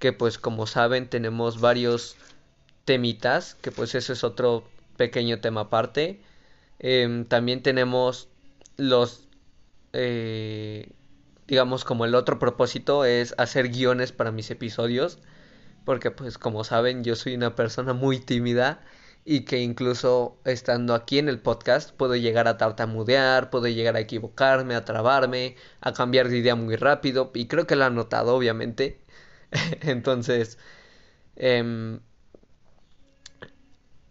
que 0.00 0.12
pues 0.12 0.36
como 0.38 0.66
saben 0.66 1.08
tenemos 1.08 1.60
varios 1.60 2.16
temitas, 2.84 3.54
que 3.54 3.70
pues 3.70 3.94
eso 3.94 4.12
es 4.12 4.24
otro 4.24 4.64
pequeño 4.96 5.40
tema 5.40 5.62
aparte. 5.62 6.20
Em, 6.80 7.24
también 7.24 7.62
tenemos 7.62 8.28
los, 8.76 9.28
eh, 9.92 10.90
digamos 11.46 11.84
como 11.84 12.04
el 12.04 12.16
otro 12.16 12.40
propósito 12.40 13.04
es 13.04 13.32
hacer 13.38 13.68
guiones 13.68 14.10
para 14.10 14.32
mis 14.32 14.50
episodios, 14.50 15.18
porque 15.84 16.10
pues 16.10 16.36
como 16.36 16.64
saben 16.64 17.04
yo 17.04 17.14
soy 17.14 17.36
una 17.36 17.54
persona 17.54 17.92
muy 17.92 18.18
tímida 18.18 18.82
y 19.24 19.44
que 19.44 19.60
incluso 19.60 20.38
estando 20.44 20.94
aquí 20.94 21.18
en 21.18 21.28
el 21.28 21.40
podcast 21.40 21.92
puedo 21.92 22.16
llegar 22.16 22.48
a 22.48 22.56
tartamudear, 22.58 23.50
puedo 23.50 23.68
llegar 23.68 23.96
a 23.96 24.00
equivocarme, 24.00 24.74
a 24.74 24.84
trabarme, 24.84 25.56
a 25.80 25.92
cambiar 25.92 26.28
de 26.28 26.38
idea 26.38 26.54
muy 26.56 26.76
rápido 26.76 27.30
y 27.34 27.46
creo 27.46 27.66
que 27.66 27.76
lo 27.76 27.84
han 27.84 27.94
notado 27.94 28.34
obviamente. 28.36 29.00
Entonces, 29.82 30.58
em, 31.36 32.00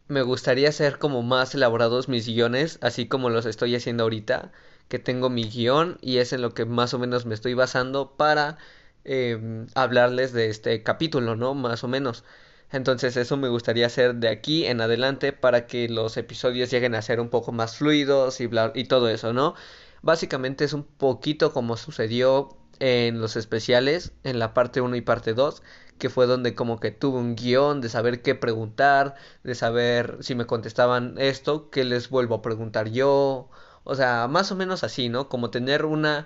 me 0.08 0.22
gustaría 0.22 0.70
hacer 0.70 1.00
como 1.00 1.24
más 1.24 1.56
elaborados 1.56 2.08
mis 2.10 2.28
guiones, 2.28 2.78
así 2.82 3.08
como 3.08 3.30
los 3.30 3.46
estoy 3.46 3.76
haciendo 3.76 4.04
ahorita, 4.04 4.52
que 4.90 5.00
tengo 5.00 5.30
mi 5.30 5.46
guion 5.50 5.98
y 6.02 6.18
es 6.18 6.34
en 6.34 6.42
lo 6.42 6.54
que 6.54 6.66
más 6.66 6.94
o 6.94 7.00
menos 7.00 7.26
me 7.26 7.34
estoy 7.34 7.54
basando 7.56 8.16
para 8.18 8.58
em, 9.06 9.68
hablarles 9.76 10.34
de 10.34 10.50
este 10.50 10.84
capítulo, 10.84 11.36
¿no? 11.36 11.54
Más 11.56 11.84
o 11.84 11.88
menos. 11.88 12.24
Entonces 12.72 13.18
eso 13.18 13.38
me 13.38 13.50
gustaría 13.50 13.86
hacer 13.88 14.16
de 14.16 14.30
aquí 14.30 14.66
en 14.66 14.82
adelante 14.82 15.34
para 15.34 15.68
que 15.68 15.90
los 15.90 16.18
episodios 16.18 16.72
lleguen 16.72 16.96
a 16.96 17.02
ser 17.02 17.20
un 17.20 17.30
poco 17.30 17.52
más 17.52 17.78
fluidos 17.78 18.40
y, 18.42 18.50
y 18.76 18.86
todo 18.86 19.10
eso, 19.10 19.34
¿no? 19.34 19.56
Básicamente 20.02 20.64
es 20.66 20.74
un 20.74 20.84
poquito 20.84 21.54
como 21.54 21.78
sucedió 21.78 22.58
en 22.80 23.22
los 23.22 23.36
especiales, 23.36 24.14
en 24.24 24.40
la 24.40 24.54
parte 24.54 24.82
1 24.82 24.96
y 24.96 25.02
parte 25.02 25.34
2, 25.34 25.62
que 26.00 26.10
fue 26.10 26.26
donde 26.26 26.56
como 26.56 26.80
que 26.80 26.92
tuve 26.92 27.20
un 27.20 27.36
guion 27.36 27.82
de 27.82 27.90
saber 27.90 28.22
qué 28.24 28.34
preguntar, 28.36 29.16
de 29.44 29.54
saber 29.56 30.18
si 30.22 30.34
me 30.36 30.46
contestaban 30.48 31.16
esto, 31.20 31.70
qué 31.70 31.84
les 31.84 32.10
vuelvo 32.10 32.36
a 32.36 32.42
preguntar 32.42 32.90
yo, 32.90 33.50
o 33.84 33.96
sea, 33.96 34.28
más 34.28 34.52
o 34.52 34.56
menos 34.56 34.84
así, 34.84 35.10
¿no? 35.10 35.30
Como 35.30 35.52
tener 35.52 35.86
una 35.86 36.26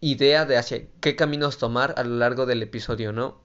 idea 0.00 0.44
de 0.46 0.56
hacia 0.56 0.86
qué 1.00 1.16
caminos 1.16 1.58
tomar 1.58 1.94
a 1.96 2.04
lo 2.04 2.16
largo 2.16 2.46
del 2.46 2.62
episodio, 2.62 3.12
¿no? 3.12 3.40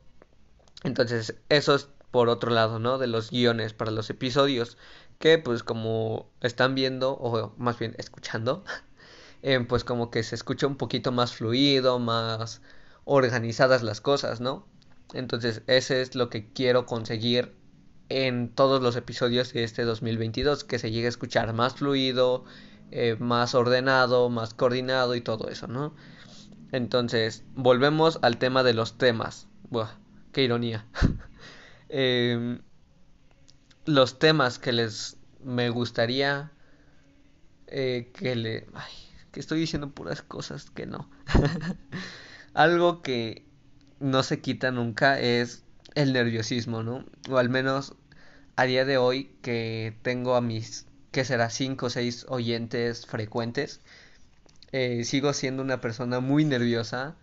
Entonces, 0.84 1.36
eso 1.50 1.75
es 1.75 1.89
por 2.12 2.30
otro 2.30 2.51
lado, 2.51 2.80
¿no? 2.80 2.98
De 2.98 3.08
los 3.08 3.32
guiones 3.32 3.74
para 3.74 3.91
los 3.91 4.10
episodios, 4.10 4.77
que 5.20 5.38
pues 5.38 5.63
como 5.63 6.30
están 6.41 6.75
viendo, 6.75 7.13
o 7.13 7.53
más 7.58 7.80
bien 7.80 7.96
escuchando, 7.98 8.63
eh, 9.41 9.60
pues 9.68 9.84
como 9.84 10.12
que 10.12 10.24
se 10.24 10.36
escucha 10.36 10.68
un 10.68 10.75
poquito 10.75 11.12
más 11.12 11.34
fluido, 11.34 12.00
más 12.00 12.62
organizadas 13.06 13.84
las 13.84 14.01
cosas, 14.01 14.41
¿no? 14.41 14.68
Entonces, 15.13 15.62
ese 15.68 16.01
es 16.01 16.15
lo 16.15 16.30
que 16.30 16.51
quiero 16.53 16.86
conseguir 16.86 17.53
en 18.10 18.50
todos 18.50 18.82
los 18.82 18.96
episodios 18.96 19.53
de 19.53 19.63
este 19.63 19.84
2022, 19.84 20.63
que 20.63 20.80
se 20.80 20.91
llegue 20.91 21.06
a 21.06 21.10
escuchar 21.10 21.53
más 21.53 21.75
fluido, 21.75 22.46
eh, 22.91 23.15
más 23.20 23.56
ordenado, 23.56 24.30
más 24.30 24.53
coordinado 24.53 25.15
y 25.15 25.22
todo 25.22 25.50
eso, 25.50 25.68
¿no? 25.68 25.96
Entonces, 26.72 27.44
volvemos 27.56 28.20
al 28.22 28.38
tema 28.38 28.63
de 28.63 28.74
los 28.74 28.98
temas. 28.98 29.48
Buah, 29.70 29.91
qué 30.32 30.44
ironía. 30.44 30.86
Em, 31.93 32.62
los 33.86 34.17
temas 34.17 34.60
que 34.60 34.71
les 34.71 35.17
me 35.43 35.69
gustaría 35.69 36.51
eh, 37.67 38.12
que 38.13 38.36
le... 38.36 38.67
Ay, 38.74 38.93
que 39.31 39.41
estoy 39.41 39.60
diciendo 39.60 39.89
puras 39.91 40.21
cosas 40.21 40.69
que 40.69 40.86
no. 40.86 41.10
Algo 42.53 43.01
que 43.01 43.45
no 44.00 44.24
se 44.24 44.39
quita 44.39 44.71
nunca 44.71 45.19
es 45.19 45.63
el 45.95 46.13
nerviosismo, 46.13 46.81
¿no? 46.81 47.05
O 47.29 47.38
al 47.38 47.50
menos 47.50 47.95
a 48.55 48.63
día 48.63 48.86
de 48.86 48.98
hoy 48.98 49.36
que 49.41 49.98
tengo 50.01 50.36
a 50.36 50.41
mis, 50.41 50.88
que 51.12 51.25
será 51.25 51.50
cinco 51.50 51.88
o 51.88 51.89
seis 51.89 52.25
oyentes 52.29 53.05
frecuentes, 53.05 53.81
eh, 54.71 55.03
sigo 55.03 55.33
siendo 55.33 55.62
una 55.62 55.81
persona 55.81 56.21
muy 56.21 56.45
nerviosa 56.45 57.15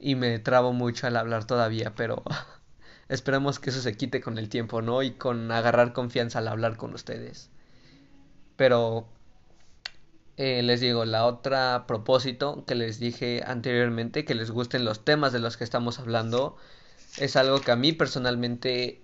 y 0.00 0.16
me 0.16 0.40
trabo 0.40 0.72
mucho 0.72 1.06
al 1.06 1.16
hablar 1.16 1.44
todavía, 1.44 1.94
pero 1.94 2.24
esperemos 3.12 3.58
que 3.58 3.70
eso 3.70 3.80
se 3.82 3.96
quite 3.96 4.20
con 4.20 4.38
el 4.38 4.48
tiempo, 4.48 4.82
¿no? 4.82 5.02
Y 5.02 5.12
con 5.12 5.50
agarrar 5.52 5.92
confianza 5.92 6.38
al 6.38 6.48
hablar 6.48 6.76
con 6.76 6.94
ustedes. 6.94 7.50
Pero 8.56 9.06
eh, 10.36 10.62
les 10.62 10.80
digo, 10.80 11.04
la 11.04 11.26
otra 11.26 11.84
propósito 11.86 12.64
que 12.66 12.74
les 12.74 12.98
dije 12.98 13.42
anteriormente, 13.46 14.24
que 14.24 14.34
les 14.34 14.50
gusten 14.50 14.84
los 14.84 15.04
temas 15.04 15.32
de 15.32 15.40
los 15.40 15.56
que 15.56 15.64
estamos 15.64 15.98
hablando, 15.98 16.56
es 17.18 17.36
algo 17.36 17.60
que 17.60 17.72
a 17.72 17.76
mí 17.76 17.92
personalmente, 17.92 19.02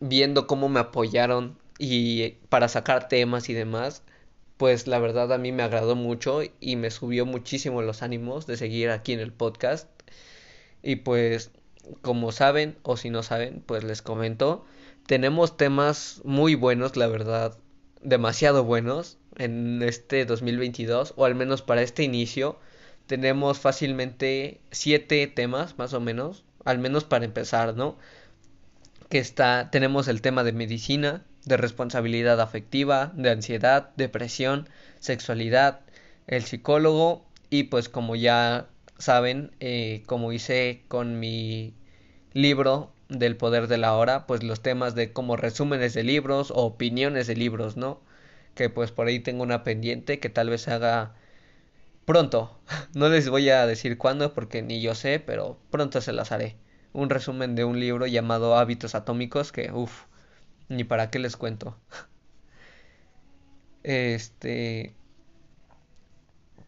viendo 0.00 0.46
cómo 0.46 0.68
me 0.68 0.80
apoyaron 0.80 1.58
y 1.78 2.30
para 2.48 2.68
sacar 2.68 3.08
temas 3.08 3.48
y 3.48 3.54
demás, 3.54 4.02
pues 4.56 4.86
la 4.86 4.98
verdad 4.98 5.32
a 5.32 5.38
mí 5.38 5.52
me 5.52 5.62
agradó 5.62 5.96
mucho 5.96 6.40
y 6.60 6.76
me 6.76 6.90
subió 6.90 7.26
muchísimo 7.26 7.82
los 7.82 8.02
ánimos 8.02 8.46
de 8.46 8.56
seguir 8.56 8.90
aquí 8.90 9.12
en 9.12 9.20
el 9.20 9.32
podcast. 9.32 9.88
Y 10.82 10.96
pues, 10.96 11.50
como 12.02 12.32
saben 12.32 12.76
o 12.82 12.96
si 12.96 13.10
no 13.10 13.22
saben, 13.22 13.62
pues 13.66 13.84
les 13.84 14.02
comento, 14.02 14.64
tenemos 15.06 15.56
temas 15.56 16.20
muy 16.24 16.54
buenos, 16.54 16.96
la 16.96 17.06
verdad, 17.06 17.56
demasiado 18.02 18.64
buenos 18.64 19.18
en 19.36 19.82
este 19.82 20.24
2022, 20.24 21.14
o 21.16 21.24
al 21.24 21.34
menos 21.34 21.62
para 21.62 21.82
este 21.82 22.02
inicio, 22.02 22.58
tenemos 23.06 23.58
fácilmente 23.58 24.60
siete 24.70 25.26
temas, 25.26 25.78
más 25.78 25.92
o 25.92 26.00
menos, 26.00 26.44
al 26.64 26.78
menos 26.78 27.04
para 27.04 27.24
empezar, 27.24 27.74
¿no? 27.74 27.96
Que 29.08 29.18
está, 29.18 29.70
tenemos 29.70 30.08
el 30.08 30.22
tema 30.22 30.44
de 30.44 30.52
medicina, 30.52 31.24
de 31.44 31.56
responsabilidad 31.56 32.40
afectiva, 32.40 33.12
de 33.14 33.30
ansiedad, 33.30 33.90
depresión, 33.96 34.68
sexualidad, 35.00 35.80
el 36.26 36.44
psicólogo 36.44 37.26
y 37.50 37.64
pues 37.64 37.88
como 37.88 38.16
ya 38.16 38.68
saben, 38.98 39.52
eh, 39.60 40.02
como 40.06 40.32
hice 40.32 40.84
con 40.88 41.20
mi 41.20 41.74
libro 42.32 42.92
del 43.08 43.36
poder 43.36 43.68
de 43.68 43.78
la 43.78 43.94
hora, 43.96 44.26
pues 44.26 44.42
los 44.42 44.62
temas 44.62 44.94
de 44.94 45.12
como 45.12 45.36
resúmenes 45.36 45.94
de 45.94 46.04
libros 46.04 46.50
o 46.50 46.64
opiniones 46.66 47.26
de 47.26 47.36
libros, 47.36 47.76
¿no? 47.76 48.00
que 48.54 48.70
pues 48.70 48.92
por 48.92 49.06
ahí 49.08 49.20
tengo 49.20 49.42
una 49.42 49.64
pendiente 49.64 50.20
que 50.20 50.30
tal 50.30 50.50
vez 50.50 50.68
haga 50.68 51.14
pronto. 52.06 52.58
No 52.94 53.08
les 53.08 53.28
voy 53.28 53.50
a 53.50 53.66
decir 53.66 53.98
cuándo 53.98 54.34
porque 54.34 54.62
ni 54.62 54.80
yo 54.82 54.94
sé, 54.94 55.20
pero 55.20 55.58
pronto 55.70 56.00
se 56.00 56.12
las 56.12 56.32
haré. 56.32 56.56
Un 56.92 57.10
resumen 57.10 57.54
de 57.56 57.64
un 57.64 57.80
libro 57.80 58.06
llamado 58.06 58.56
Hábitos 58.56 58.94
Atómicos 58.94 59.52
que, 59.52 59.72
uff, 59.72 60.04
ni 60.68 60.84
para 60.84 61.10
qué 61.10 61.18
les 61.20 61.36
cuento. 61.36 61.78
Este... 63.84 64.94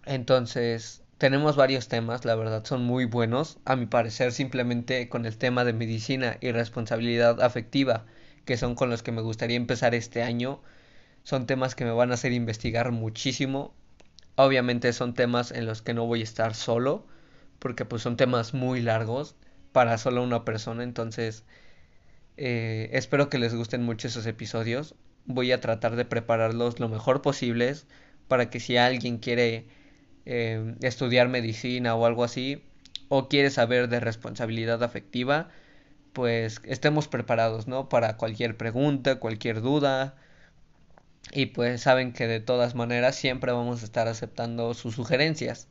Entonces, 0.07 1.03
tenemos 1.19 1.57
varios 1.57 1.89
temas, 1.89 2.25
la 2.25 2.35
verdad, 2.35 2.65
son 2.65 2.83
muy 2.85 3.07
buenos. 3.07 3.59
A 3.65 3.77
mi 3.77 3.87
parecer, 3.87 4.33
simplemente 4.33 5.09
con 5.09 5.25
el 5.27 5.39
tema 5.39 5.65
de 5.65 5.73
medicina 5.73 6.37
y 6.41 6.53
responsabilidad 6.53 7.41
afectiva, 7.43 8.05
que 8.45 8.57
son 8.57 8.75
con 8.75 8.91
los 8.91 9.03
que 9.03 9.13
me 9.13 9.23
gustaría 9.23 9.57
empezar 9.57 9.95
este 9.95 10.23
año, 10.23 10.61
son 11.25 11.47
temas 11.47 11.75
que 11.75 11.85
me 11.85 11.93
van 11.93 12.11
a 12.11 12.15
hacer 12.15 12.33
investigar 12.33 12.93
muchísimo. 12.93 13.75
Obviamente 14.37 14.93
son 14.93 15.15
temas 15.15 15.51
en 15.53 15.67
los 15.67 15.83
que 15.83 15.95
no 15.95 16.07
voy 16.07 16.21
a 16.21 16.25
estar 16.25 16.55
solo, 16.55 17.07
porque 17.59 17.85
pues 17.85 18.03
son 18.03 18.17
temas 18.17 18.55
muy 18.55 18.83
largos 18.83 19.37
para 19.73 19.99
solo 19.99 20.23
una 20.23 20.45
persona, 20.45 20.83
entonces 20.85 21.45
eh, 22.37 22.91
espero 22.93 23.29
que 23.31 23.39
les 23.39 23.55
gusten 23.55 23.83
mucho 23.83 24.09
esos 24.09 24.27
episodios. 24.27 24.95
Voy 25.25 25.53
a 25.53 25.61
tratar 25.61 25.97
de 25.97 26.05
prepararlos 26.05 26.79
lo 26.81 26.89
mejor 26.89 27.23
posibles 27.23 27.87
para 28.29 28.51
que 28.51 28.61
si 28.61 28.77
alguien 28.77 29.19
quiere 29.19 29.67
eh, 30.27 30.75
estudiar 30.83 31.29
medicina 31.29 31.95
o 31.95 32.07
algo 32.07 32.25
así, 32.25 32.63
o 33.09 33.29
quiere 33.29 33.51
saber 33.51 33.89
de 33.89 34.01
responsabilidad 34.01 34.83
afectiva, 34.83 35.51
pues 36.13 36.61
estemos 36.65 37.09
preparados, 37.09 37.69
¿no? 37.69 37.89
Para 37.89 38.17
cualquier 38.17 38.57
pregunta, 38.57 39.17
cualquier 39.21 39.61
duda. 39.61 40.17
Y 41.33 41.47
pues 41.47 41.83
saben 41.83 42.13
que 42.13 42.27
de 42.27 42.41
todas 42.41 42.75
maneras 42.75 43.17
siempre 43.17 43.53
vamos 43.53 43.83
a 43.83 43.85
estar 43.85 44.09
aceptando 44.09 44.75
sus 44.75 44.95
sugerencias. 44.95 45.69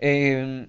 Em, 0.00 0.68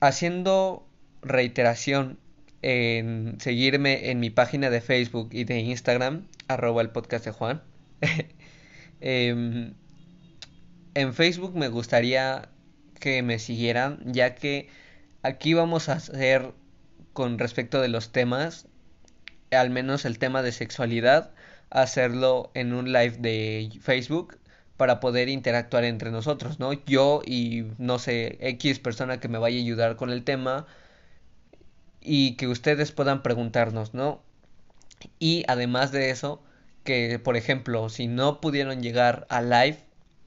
haciendo 0.00 0.88
reiteración 1.22 2.18
en 2.62 3.36
seguirme 3.40 4.10
en 4.10 4.20
mi 4.20 4.30
página 4.30 4.70
de 4.70 4.80
Facebook 4.80 5.30
y 5.32 5.44
de 5.44 5.60
Instagram, 5.60 6.26
arroba 6.48 6.82
el 6.82 6.90
podcast 6.90 7.24
de 7.24 7.32
Juan. 7.32 7.62
Em, 9.04 9.74
en 10.94 11.14
Facebook 11.14 11.54
me 11.54 11.68
gustaría 11.68 12.48
que 13.00 13.22
me 13.22 13.38
siguieran, 13.38 14.00
ya 14.12 14.34
que 14.34 14.68
aquí 15.22 15.54
vamos 15.54 15.88
a 15.88 15.94
hacer 15.94 16.52
con 17.12 17.38
respecto 17.38 17.80
de 17.80 17.88
los 17.88 18.12
temas, 18.12 18.68
al 19.50 19.70
menos 19.70 20.04
el 20.04 20.18
tema 20.18 20.42
de 20.42 20.52
sexualidad, 20.52 21.32
hacerlo 21.70 22.50
en 22.54 22.72
un 22.72 22.92
live 22.92 23.16
de 23.18 23.70
Facebook 23.80 24.38
para 24.76 25.00
poder 25.00 25.28
interactuar 25.28 25.84
entre 25.84 26.10
nosotros, 26.10 26.58
¿no? 26.58 26.72
Yo 26.72 27.22
y 27.24 27.66
no 27.78 27.98
sé, 27.98 28.38
X 28.40 28.78
persona 28.78 29.20
que 29.20 29.28
me 29.28 29.38
vaya 29.38 29.58
a 29.58 29.60
ayudar 29.62 29.96
con 29.96 30.10
el 30.10 30.24
tema 30.24 30.66
y 32.00 32.36
que 32.36 32.48
ustedes 32.48 32.92
puedan 32.92 33.22
preguntarnos, 33.22 33.94
¿no? 33.94 34.22
Y 35.18 35.44
además 35.48 35.92
de 35.92 36.10
eso, 36.10 36.42
que 36.84 37.18
por 37.18 37.36
ejemplo, 37.36 37.88
si 37.88 38.06
no 38.08 38.40
pudieron 38.40 38.82
llegar 38.82 39.26
a 39.28 39.42
live 39.42 39.78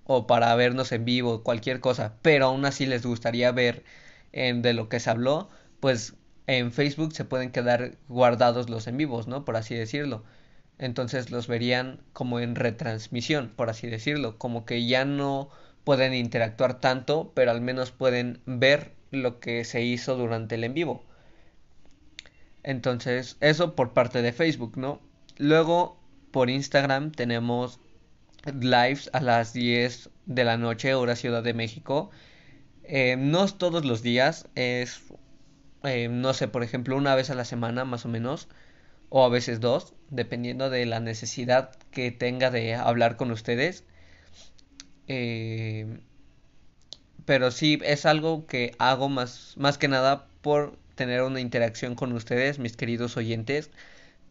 o 0.06 0.28
para 0.28 0.56
vernos 0.56 0.92
en 0.92 1.06
vivo, 1.06 1.44
cualquier 1.44 1.80
cosa, 1.80 2.16
pero 2.22 2.48
aún 2.48 2.66
así 2.66 2.86
les 2.86 3.06
gustaría 3.06 3.52
ver 3.52 3.84
en, 4.32 4.62
de 4.62 4.74
lo 4.74 4.90
que 4.90 5.00
se 5.00 5.10
habló, 5.10 5.50
pues 5.80 6.16
en 6.48 6.72
Facebook 6.72 7.14
se 7.14 7.26
pueden 7.26 7.52
quedar 7.52 7.98
guardados 8.08 8.70
los 8.70 8.88
en 8.88 8.98
vivos, 8.98 9.28
¿no? 9.28 9.46
Por 9.46 9.58
así 9.58 9.76
decirlo. 9.76 10.24
Entonces 10.78 11.32
los 11.32 11.48
verían 11.48 12.02
como 12.14 12.40
en 12.40 12.56
retransmisión, 12.56 13.52
por 13.56 13.70
así 13.70 13.88
decirlo, 13.88 14.38
como 14.38 14.66
que 14.66 14.86
ya 14.86 15.06
no 15.06 15.50
pueden 15.84 16.14
interactuar 16.14 16.80
tanto, 16.80 17.32
pero 17.34 17.52
al 17.52 17.62
menos 17.62 17.92
pueden 17.92 18.42
ver 18.46 18.92
lo 19.12 19.40
que 19.40 19.64
se 19.64 19.84
hizo 19.84 20.16
durante 20.18 20.56
el 20.56 20.64
en 20.66 20.74
vivo. 20.74 21.04
Entonces, 22.64 23.38
eso 23.42 23.76
por 23.76 23.94
parte 23.94 24.22
de 24.22 24.34
Facebook, 24.34 24.78
¿no? 24.78 25.00
Luego, 25.38 25.98
por 26.32 26.50
Instagram 26.50 27.12
tenemos 27.12 27.80
lives 28.54 29.10
a 29.14 29.22
las 29.22 29.54
10 29.54 30.10
de 30.26 30.44
la 30.44 30.58
noche, 30.58 30.94
hora 30.94 31.16
Ciudad 31.16 31.44
de 31.44 31.54
México. 31.54 32.12
Eh, 32.84 33.16
no 33.18 33.44
es 33.44 33.58
todos 33.58 33.86
los 33.86 34.04
días, 34.04 34.48
es, 34.56 35.02
eh, 35.84 36.08
no 36.10 36.34
sé, 36.34 36.48
por 36.48 36.64
ejemplo, 36.64 36.96
una 36.98 37.16
vez 37.16 37.30
a 37.30 37.36
la 37.36 37.46
semana 37.46 37.86
más 37.86 38.06
o 38.06 38.10
menos, 38.10 38.48
o 39.10 39.24
a 39.26 39.30
veces 39.30 39.60
dos, 39.60 39.94
dependiendo 40.10 40.70
de 40.70 40.86
la 40.86 41.00
necesidad 41.00 41.72
que 41.92 42.12
tenga 42.12 42.52
de 42.52 42.76
hablar 42.76 43.18
con 43.18 43.32
ustedes. 43.32 43.84
Eh, 45.08 46.00
pero 47.26 47.52
sí, 47.52 47.80
es 47.84 48.06
algo 48.06 48.46
que 48.46 48.76
hago 48.80 49.10
más, 49.10 49.56
más 49.58 49.78
que 49.78 49.88
nada 49.88 50.28
por 50.42 50.78
tener 50.96 51.24
una 51.24 51.40
interacción 51.42 51.96
con 51.96 52.14
ustedes, 52.14 52.60
mis 52.60 52.78
queridos 52.78 53.18
oyentes 53.18 53.72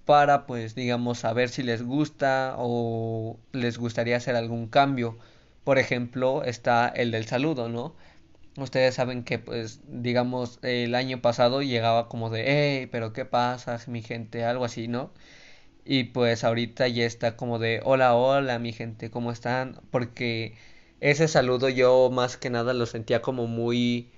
para 0.05 0.47
pues 0.47 0.75
digamos 0.75 1.19
saber 1.21 1.49
si 1.49 1.63
les 1.63 1.83
gusta 1.83 2.55
o 2.59 3.39
les 3.53 3.79
gustaría 3.79 4.17
hacer 4.17 4.37
algún 4.37 4.69
cambio. 4.69 5.19
Por 5.65 5.79
ejemplo, 5.79 6.45
está 6.45 6.89
el 6.89 7.11
del 7.11 7.27
saludo, 7.27 7.69
¿no? 7.69 7.95
Ustedes 8.57 8.95
saben 8.95 9.25
que 9.25 9.39
pues 9.39 9.81
digamos 9.89 10.59
el 10.63 10.95
año 10.95 11.21
pasado 11.21 11.63
llegaba 11.63 12.09
como 12.09 12.31
de, 12.31 12.45
hey, 12.81 12.89
pero 12.91 13.13
¿qué 13.13 13.25
pasa, 13.25 13.81
mi 13.89 14.03
gente? 14.03 14.45
Algo 14.45 14.65
así, 14.65 14.89
¿no? 14.89 15.13
Y 15.85 16.05
pues 16.05 16.45
ahorita 16.45 16.89
ya 16.89 17.05
está 17.07 17.37
como 17.37 17.59
de, 17.59 17.81
hola, 17.85 18.15
hola, 18.15 18.59
mi 18.59 18.73
gente, 18.73 19.11
¿cómo 19.11 19.33
están? 19.33 19.81
Porque 19.91 20.57
ese 21.01 21.29
saludo 21.29 21.69
yo 21.69 22.11
más 22.13 22.37
que 22.37 22.51
nada 22.51 22.75
lo 22.75 22.87
sentía 22.87 23.23
como 23.23 23.47
muy 23.47 24.11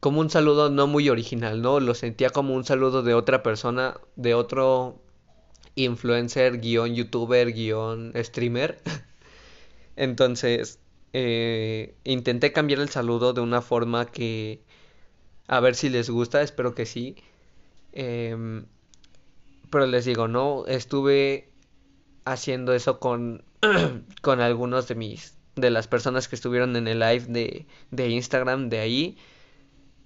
como 0.00 0.20
un 0.20 0.30
saludo 0.30 0.70
no 0.70 0.86
muy 0.86 1.08
original, 1.08 1.62
¿no? 1.62 1.80
Lo 1.80 1.94
sentía 1.94 2.30
como 2.30 2.54
un 2.54 2.64
saludo 2.64 3.02
de 3.02 3.14
otra 3.14 3.42
persona, 3.42 3.98
de 4.16 4.34
otro 4.34 5.00
influencer, 5.74 6.60
guion 6.60 6.94
youtuber, 6.94 7.52
guion 7.52 8.12
streamer. 8.16 8.80
Entonces, 9.96 10.80
eh, 11.12 11.94
intenté 12.04 12.52
cambiar 12.52 12.80
el 12.80 12.88
saludo 12.88 13.32
de 13.32 13.40
una 13.40 13.62
forma 13.62 14.06
que... 14.06 14.62
A 15.48 15.60
ver 15.60 15.76
si 15.76 15.88
les 15.88 16.10
gusta, 16.10 16.42
espero 16.42 16.74
que 16.74 16.86
sí. 16.86 17.16
Em, 17.92 18.66
pero 19.70 19.86
les 19.86 20.04
digo, 20.04 20.28
no, 20.28 20.66
estuve 20.66 21.50
haciendo 22.24 22.74
eso 22.74 22.98
con, 23.00 23.44
con 24.22 24.40
algunos 24.40 24.88
de 24.88 24.96
mis, 24.96 25.38
de 25.54 25.70
las 25.70 25.86
personas 25.88 26.28
que 26.28 26.36
estuvieron 26.36 26.76
en 26.76 26.88
el 26.88 26.98
live 26.98 27.26
de, 27.28 27.66
de 27.90 28.08
Instagram 28.10 28.68
de 28.68 28.80
ahí. 28.80 29.18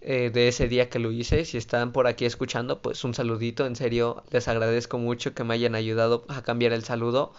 Eh, 0.03 0.31
de 0.33 0.49
ese 0.49 0.67
día 0.69 0.89
que 0.89 0.99
lo 0.99 1.13
hice. 1.13 1.45
Si 1.45 1.59
están 1.59 1.93
por 1.93 2.07
aquí 2.07 2.25
escuchando, 2.25 2.81
pues 2.81 3.05
un 3.05 3.15
saludito. 3.15 3.67
En 3.67 3.77
serio, 3.77 4.25
les 4.31 4.49
agradezco 4.49 4.99
mucho 4.99 5.35
que 5.35 5.45
me 5.45 5.55
hayan 5.55 5.75
ayudado 5.75 6.25
a 6.29 6.43
cambiar 6.43 6.73
el 6.73 6.85
saludo. 6.85 7.33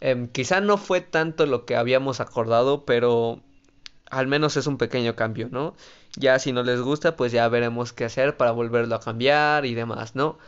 Em, 0.00 0.28
quizá 0.28 0.60
no 0.60 0.78
fue 0.78 1.00
tanto 1.00 1.46
lo 1.46 1.64
que 1.66 1.76
habíamos 1.76 2.20
acordado, 2.20 2.84
pero 2.86 3.40
al 4.10 4.26
menos 4.26 4.56
es 4.56 4.66
un 4.66 4.78
pequeño 4.78 5.16
cambio, 5.16 5.48
¿no? 5.50 5.74
Ya 6.16 6.38
si 6.38 6.52
no 6.52 6.62
les 6.62 6.80
gusta, 6.80 7.16
pues 7.16 7.32
ya 7.32 7.48
veremos 7.48 7.92
qué 7.92 8.04
hacer 8.06 8.36
para 8.36 8.52
volverlo 8.52 8.94
a 8.96 9.00
cambiar 9.00 9.66
y 9.66 9.74
demás, 9.74 10.14
¿no? 10.16 10.38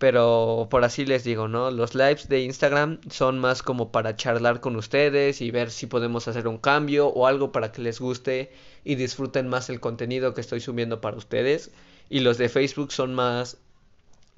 Pero 0.00 0.68
por 0.70 0.82
así 0.82 1.04
les 1.04 1.24
digo, 1.24 1.46
¿no? 1.46 1.70
Los 1.70 1.94
lives 1.94 2.26
de 2.30 2.40
Instagram 2.40 3.00
son 3.10 3.38
más 3.38 3.62
como 3.62 3.92
para 3.92 4.16
charlar 4.16 4.60
con 4.60 4.76
ustedes 4.76 5.42
y 5.42 5.50
ver 5.50 5.70
si 5.70 5.86
podemos 5.86 6.26
hacer 6.26 6.48
un 6.48 6.56
cambio 6.56 7.08
o 7.08 7.26
algo 7.26 7.52
para 7.52 7.70
que 7.70 7.82
les 7.82 8.00
guste 8.00 8.50
y 8.82 8.94
disfruten 8.94 9.46
más 9.46 9.68
el 9.68 9.78
contenido 9.78 10.32
que 10.32 10.40
estoy 10.40 10.60
subiendo 10.60 11.02
para 11.02 11.18
ustedes. 11.18 11.70
Y 12.08 12.20
los 12.20 12.38
de 12.38 12.48
Facebook 12.48 12.92
son 12.92 13.14
más 13.14 13.58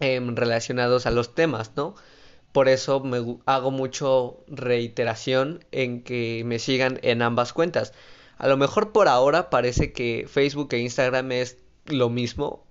em, 0.01 0.35
relacionados 0.35 1.07
a 1.07 1.13
los 1.13 1.33
temas, 1.33 1.71
¿no? 1.77 1.95
Por 2.51 2.69
eso 2.69 2.99
me 2.99 3.39
hago 3.47 3.71
mucho 3.71 4.43
reiteración 4.49 5.65
en 5.71 6.03
que 6.03 6.43
me 6.45 6.59
sigan 6.59 6.99
en 7.03 7.23
ambas 7.23 7.53
cuentas. 7.53 7.93
A 8.37 8.49
lo 8.49 8.57
mejor 8.57 8.91
por 8.91 9.07
ahora 9.07 9.49
parece 9.49 9.93
que 9.93 10.27
Facebook 10.29 10.71
e 10.73 10.81
Instagram 10.81 11.31
es 11.31 11.59
lo 11.87 12.11
mismo, 12.11 12.65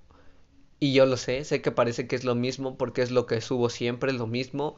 y 0.81 0.93
yo 0.93 1.05
lo 1.05 1.15
sé, 1.15 1.43
sé 1.45 1.61
que 1.61 1.71
parece 1.71 2.07
que 2.07 2.15
es 2.15 2.23
lo 2.23 2.33
mismo 2.33 2.75
porque 2.75 3.03
es 3.03 3.11
lo 3.11 3.27
que 3.27 3.39
subo 3.39 3.69
siempre, 3.69 4.13
lo 4.13 4.25
mismo. 4.25 4.77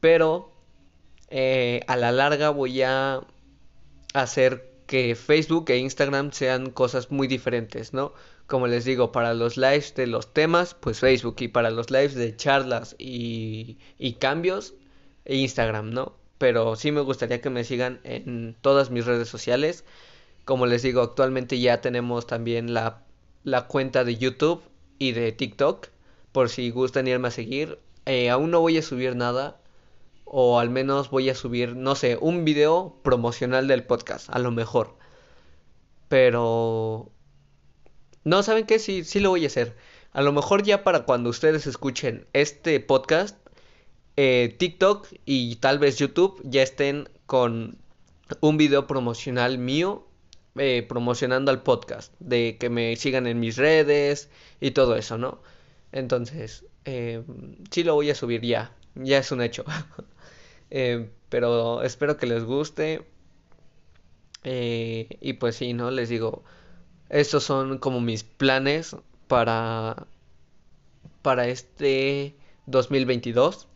Pero 0.00 0.50
eh, 1.28 1.82
a 1.88 1.96
la 1.96 2.10
larga 2.10 2.48
voy 2.50 2.80
a 2.82 3.20
hacer 4.14 4.72
que 4.86 5.14
Facebook 5.14 5.66
e 5.68 5.76
Instagram 5.76 6.32
sean 6.32 6.70
cosas 6.70 7.10
muy 7.10 7.28
diferentes, 7.28 7.92
¿no? 7.92 8.14
Como 8.46 8.66
les 8.66 8.86
digo, 8.86 9.12
para 9.12 9.34
los 9.34 9.58
lives 9.58 9.94
de 9.94 10.06
los 10.06 10.32
temas, 10.32 10.72
pues 10.74 11.00
Facebook. 11.00 11.36
Y 11.40 11.48
para 11.48 11.70
los 11.70 11.90
lives 11.90 12.14
de 12.14 12.34
charlas 12.34 12.96
y, 12.98 13.78
y 13.98 14.14
cambios, 14.14 14.74
Instagram, 15.26 15.90
¿no? 15.90 16.14
Pero 16.38 16.76
sí 16.76 16.92
me 16.92 17.02
gustaría 17.02 17.42
que 17.42 17.50
me 17.50 17.64
sigan 17.64 18.00
en 18.04 18.56
todas 18.62 18.90
mis 18.90 19.04
redes 19.04 19.28
sociales. 19.28 19.84
Como 20.46 20.64
les 20.66 20.82
digo, 20.82 21.02
actualmente 21.02 21.60
ya 21.60 21.82
tenemos 21.82 22.26
también 22.26 22.72
la, 22.72 23.02
la 23.44 23.66
cuenta 23.66 24.02
de 24.04 24.16
YouTube 24.16 24.62
y 24.98 25.12
de 25.12 25.32
TikTok, 25.32 25.88
por 26.32 26.48
si 26.48 26.70
gustan 26.70 27.06
irme 27.06 27.28
a 27.28 27.30
seguir. 27.30 27.78
Eh, 28.04 28.30
aún 28.30 28.50
no 28.50 28.60
voy 28.60 28.78
a 28.78 28.82
subir 28.82 29.16
nada, 29.16 29.60
o 30.24 30.58
al 30.58 30.70
menos 30.70 31.10
voy 31.10 31.30
a 31.30 31.34
subir, 31.34 31.76
no 31.76 31.94
sé, 31.94 32.18
un 32.20 32.44
video 32.44 32.98
promocional 33.02 33.68
del 33.68 33.84
podcast, 33.84 34.28
a 34.30 34.38
lo 34.38 34.50
mejor. 34.50 34.96
Pero... 36.08 37.10
No, 38.24 38.42
¿saben 38.42 38.66
qué? 38.66 38.78
Sí, 38.78 39.04
sí 39.04 39.20
lo 39.20 39.30
voy 39.30 39.44
a 39.44 39.46
hacer. 39.46 39.76
A 40.12 40.22
lo 40.22 40.32
mejor 40.32 40.62
ya 40.62 40.82
para 40.82 41.04
cuando 41.04 41.30
ustedes 41.30 41.66
escuchen 41.66 42.26
este 42.32 42.80
podcast, 42.80 43.36
eh, 44.16 44.54
TikTok 44.58 45.06
y 45.26 45.56
tal 45.56 45.78
vez 45.78 45.98
YouTube 45.98 46.40
ya 46.42 46.62
estén 46.62 47.08
con 47.26 47.78
un 48.40 48.56
video 48.56 48.86
promocional 48.86 49.58
mío 49.58 50.05
eh, 50.58 50.84
promocionando 50.88 51.50
al 51.50 51.62
podcast, 51.62 52.12
de 52.20 52.56
que 52.58 52.70
me 52.70 52.96
sigan 52.96 53.26
en 53.26 53.40
mis 53.40 53.56
redes 53.56 54.30
y 54.60 54.72
todo 54.72 54.96
eso, 54.96 55.18
¿no? 55.18 55.40
Entonces, 55.92 56.64
eh, 56.84 57.22
sí 57.70 57.84
lo 57.84 57.94
voy 57.94 58.10
a 58.10 58.14
subir 58.14 58.42
ya, 58.42 58.72
ya 58.94 59.18
es 59.18 59.32
un 59.32 59.42
hecho. 59.42 59.64
Eh, 60.68 61.08
pero 61.28 61.82
espero 61.84 62.16
que 62.16 62.26
les 62.26 62.42
guste. 62.42 63.06
y 64.42 65.32
pues 65.34 65.56
sí, 65.56 65.72
¿no? 65.74 65.92
Les 65.92 66.08
digo, 66.08 66.42
estos 67.08 67.44
son 67.44 67.78
como 67.78 68.00
mis 68.00 68.24
planes 68.24 68.96
para, 69.28 70.06
para 71.22 71.46
este 71.48 72.34
2022 72.66 73.68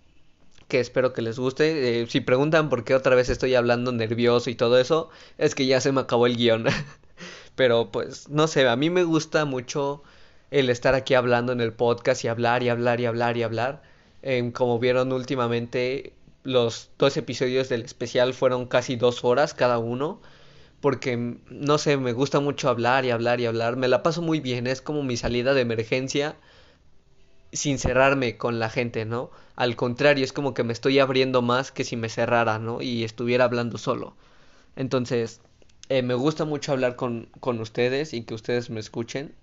que 0.71 0.81
espero 0.81 1.13
que 1.13 1.21
les 1.21 1.39
guste. 1.39 2.01
Eh, 2.01 2.07
si 2.09 2.21
preguntan 2.21 2.71
por 2.71 2.85
qué 2.85 2.95
otra 2.95 3.15
vez 3.15 3.29
estoy 3.29 3.55
hablando 3.55 3.93
nervioso 3.93 4.49
y 4.49 4.55
todo 4.55 4.79
eso, 4.79 5.11
es 5.37 5.55
que 5.55 5.67
ya 5.67 5.83
se 5.83 5.93
me 5.93 6.01
acabó 6.01 6.27
el 6.27 6.37
guion. 6.39 6.65
Pero 7.57 7.91
pues 7.93 8.31
no 8.31 8.47
sé, 8.49 8.67
a 8.67 8.77
mí 8.77 8.89
me 8.89 9.05
gusta 9.05 9.45
mucho 9.45 10.03
el 10.51 10.71
estar 10.71 10.95
aquí 10.95 11.15
hablando 11.15 11.53
en 11.53 11.61
el 11.61 11.75
podcast 11.75 12.25
y 12.25 12.29
hablar 12.29 12.63
y 12.63 12.71
hablar 12.71 13.01
y 13.01 13.07
hablar 13.07 13.37
y 13.37 13.43
hablar. 13.43 13.83
Como 14.55 14.79
vieron 14.79 15.13
últimamente, 15.13 16.15
los 16.43 16.91
dos 16.99 17.17
episodios 17.17 17.69
del 17.69 17.83
especial 17.83 18.35
fueron 18.35 18.67
casi 18.67 18.97
dos 18.97 19.25
horas 19.25 19.55
cada 19.55 19.79
uno. 19.79 20.21
Porque, 20.81 21.37
no 21.51 21.79
sé, 21.79 21.99
me 21.99 22.13
gusta 22.15 22.41
mucho 22.41 22.71
hablar 22.71 23.05
y 23.05 23.11
hablar 23.11 23.41
y 23.41 23.47
hablar. 23.47 23.77
Me 23.77 23.89
la 23.89 24.03
paso 24.03 24.23
muy 24.23 24.41
bien, 24.41 24.67
es 24.67 24.81
como 24.81 25.03
mi 25.03 25.17
salida 25.19 25.53
de 25.53 25.61
emergencia 25.63 26.37
sin 27.53 27.79
cerrarme 27.79 28.37
con 28.37 28.59
la 28.59 28.71
gente, 28.71 29.05
¿no? 29.05 29.31
Al 29.57 29.77
contrario, 29.77 30.25
es 30.25 30.33
como 30.33 30.55
que 30.55 30.65
me 30.65 30.73
estoy 30.73 30.99
abriendo 30.99 31.43
más 31.43 31.73
que 31.73 31.85
si 31.85 31.97
me 31.97 32.09
cerrara, 32.09 32.59
¿no? 32.59 32.83
Y 32.83 33.05
estuviera 33.05 33.45
hablando 33.45 33.79
solo. 33.79 34.17
Entonces, 34.77 35.41
eh, 35.89 36.03
me 36.03 36.15
gusta 36.15 36.45
mucho 36.45 36.73
hablar 36.73 36.97
con, 36.97 37.29
con 37.41 37.61
ustedes 37.61 38.15
y 38.15 38.23
que 38.23 38.35
ustedes 38.35 38.71
me 38.71 38.81
escuchen. 38.81 39.35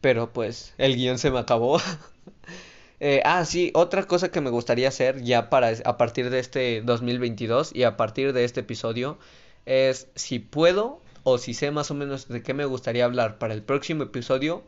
Pero 0.00 0.32
pues 0.32 0.74
el 0.78 0.96
guion 0.96 1.18
se 1.18 1.30
me 1.30 1.38
acabó. 1.38 1.80
eh, 3.00 3.20
ah, 3.24 3.44
sí, 3.44 3.70
otra 3.74 4.04
cosa 4.04 4.30
que 4.30 4.40
me 4.40 4.50
gustaría 4.50 4.88
hacer 4.88 5.22
ya 5.22 5.50
para 5.50 5.72
a 5.84 5.98
partir 5.98 6.30
de 6.30 6.38
este 6.38 6.82
2022 6.82 7.74
y 7.74 7.82
a 7.82 7.96
partir 7.96 8.32
de 8.32 8.44
este 8.44 8.60
episodio 8.60 9.18
es 9.66 10.08
si 10.14 10.38
puedo 10.38 11.02
o 11.24 11.38
si 11.38 11.52
sé 11.52 11.70
más 11.70 11.90
o 11.90 11.94
menos 11.94 12.28
de 12.28 12.42
qué 12.42 12.54
me 12.54 12.64
gustaría 12.64 13.04
hablar 13.04 13.38
para 13.38 13.54
el 13.54 13.62
próximo 13.62 14.04
episodio, 14.04 14.62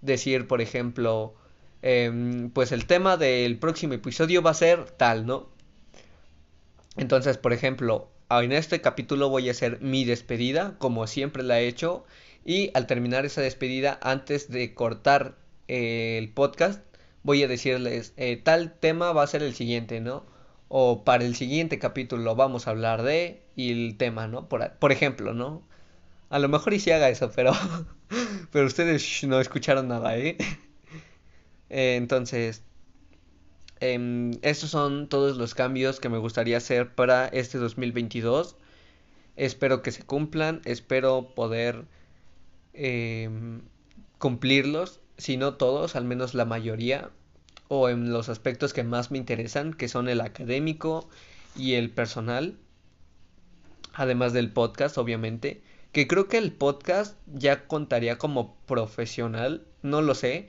decir, 0.00 0.46
por 0.46 0.60
ejemplo, 0.60 1.34
Em, 1.86 2.48
pues 2.48 2.72
el 2.72 2.86
tema 2.86 3.18
del 3.18 3.58
próximo 3.58 3.92
episodio 3.92 4.40
va 4.40 4.52
a 4.52 4.54
ser 4.54 4.90
tal, 4.92 5.26
¿no? 5.26 5.50
Entonces, 6.96 7.36
por 7.36 7.52
ejemplo, 7.52 8.08
en 8.30 8.52
este 8.52 8.80
capítulo 8.80 9.28
voy 9.28 9.48
a 9.48 9.50
hacer 9.50 9.82
mi 9.82 10.06
despedida, 10.06 10.76
como 10.78 11.06
siempre 11.06 11.42
la 11.42 11.60
he 11.60 11.68
hecho, 11.68 12.06
y 12.42 12.70
al 12.72 12.86
terminar 12.86 13.26
esa 13.26 13.42
despedida, 13.42 13.98
antes 14.00 14.50
de 14.50 14.72
cortar 14.72 15.36
eh, 15.68 16.16
el 16.16 16.30
podcast, 16.30 16.80
voy 17.22 17.42
a 17.42 17.48
decirles, 17.48 18.14
eh, 18.16 18.40
tal 18.42 18.72
tema 18.72 19.12
va 19.12 19.22
a 19.22 19.26
ser 19.26 19.42
el 19.42 19.54
siguiente, 19.54 20.00
¿no? 20.00 20.24
O 20.68 21.04
para 21.04 21.24
el 21.24 21.36
siguiente 21.36 21.78
capítulo 21.78 22.34
vamos 22.34 22.66
a 22.66 22.70
hablar 22.70 23.02
de, 23.02 23.42
y 23.56 23.72
el 23.72 23.98
tema, 23.98 24.26
¿no? 24.26 24.48
Por, 24.48 24.90
ejemplo, 24.90 25.34
¿no? 25.34 25.62
A 26.30 26.38
lo 26.38 26.48
mejor 26.48 26.72
y 26.72 26.80
si 26.80 26.92
haga 26.92 27.10
eso, 27.10 27.30
pero, 27.36 27.52
pero 28.52 28.64
ustedes 28.64 29.22
no 29.24 29.38
escucharon 29.38 29.88
nada, 29.88 30.16
¿eh? 30.16 30.38
Eh, 31.74 31.96
entonces, 31.96 32.62
em, 33.80 34.30
estos 34.42 34.70
son 34.70 35.08
todos 35.08 35.36
los 35.36 35.54
cambios 35.54 35.98
que 35.98 36.08
me 36.08 36.18
gustaría 36.18 36.56
hacer 36.58 36.94
para 36.94 37.26
este 37.26 37.58
2022. 37.58 38.56
Espero 39.34 39.82
que 39.82 39.90
se 39.90 40.04
cumplan, 40.04 40.62
espero 40.66 41.34
poder 41.34 41.84
em, 42.74 43.62
cumplirlos, 44.18 45.00
si 45.18 45.36
no 45.36 45.54
todos, 45.54 45.96
al 45.96 46.04
menos 46.04 46.34
la 46.34 46.44
mayoría, 46.44 47.10
o 47.68 47.88
en 47.88 48.12
los 48.12 48.28
aspectos 48.28 48.72
que 48.72 48.84
más 48.84 49.10
me 49.10 49.18
interesan, 49.18 49.74
que 49.74 49.88
son 49.88 50.08
el 50.08 50.20
académico 50.20 51.08
y 51.56 51.74
el 51.74 51.90
personal, 51.90 52.56
además 53.94 54.32
del 54.32 54.52
podcast, 54.52 54.96
obviamente, 54.96 55.62
que 55.92 56.06
creo 56.06 56.28
que 56.28 56.38
el 56.38 56.52
podcast 56.52 57.16
ya 57.26 57.66
contaría 57.66 58.16
como 58.18 58.56
profesional, 58.66 59.66
no 59.82 60.02
lo 60.02 60.14
sé, 60.14 60.48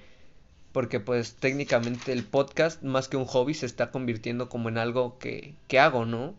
porque 0.75 0.99
pues 0.99 1.35
técnicamente 1.37 2.11
el 2.11 2.25
podcast 2.25 2.83
más 2.83 3.07
que 3.07 3.15
un 3.15 3.23
hobby 3.23 3.53
se 3.53 3.65
está 3.65 3.91
convirtiendo 3.91 4.49
como 4.49 4.67
en 4.67 4.77
algo 4.77 5.17
que, 5.19 5.55
que 5.69 5.79
hago, 5.79 6.05
¿no? 6.05 6.35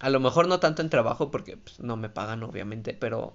A 0.00 0.10
lo 0.10 0.18
mejor 0.18 0.48
no 0.48 0.58
tanto 0.58 0.82
en 0.82 0.90
trabajo 0.90 1.30
porque 1.30 1.56
pues, 1.56 1.78
no 1.78 1.96
me 1.96 2.08
pagan 2.08 2.42
obviamente, 2.42 2.94
pero 2.94 3.32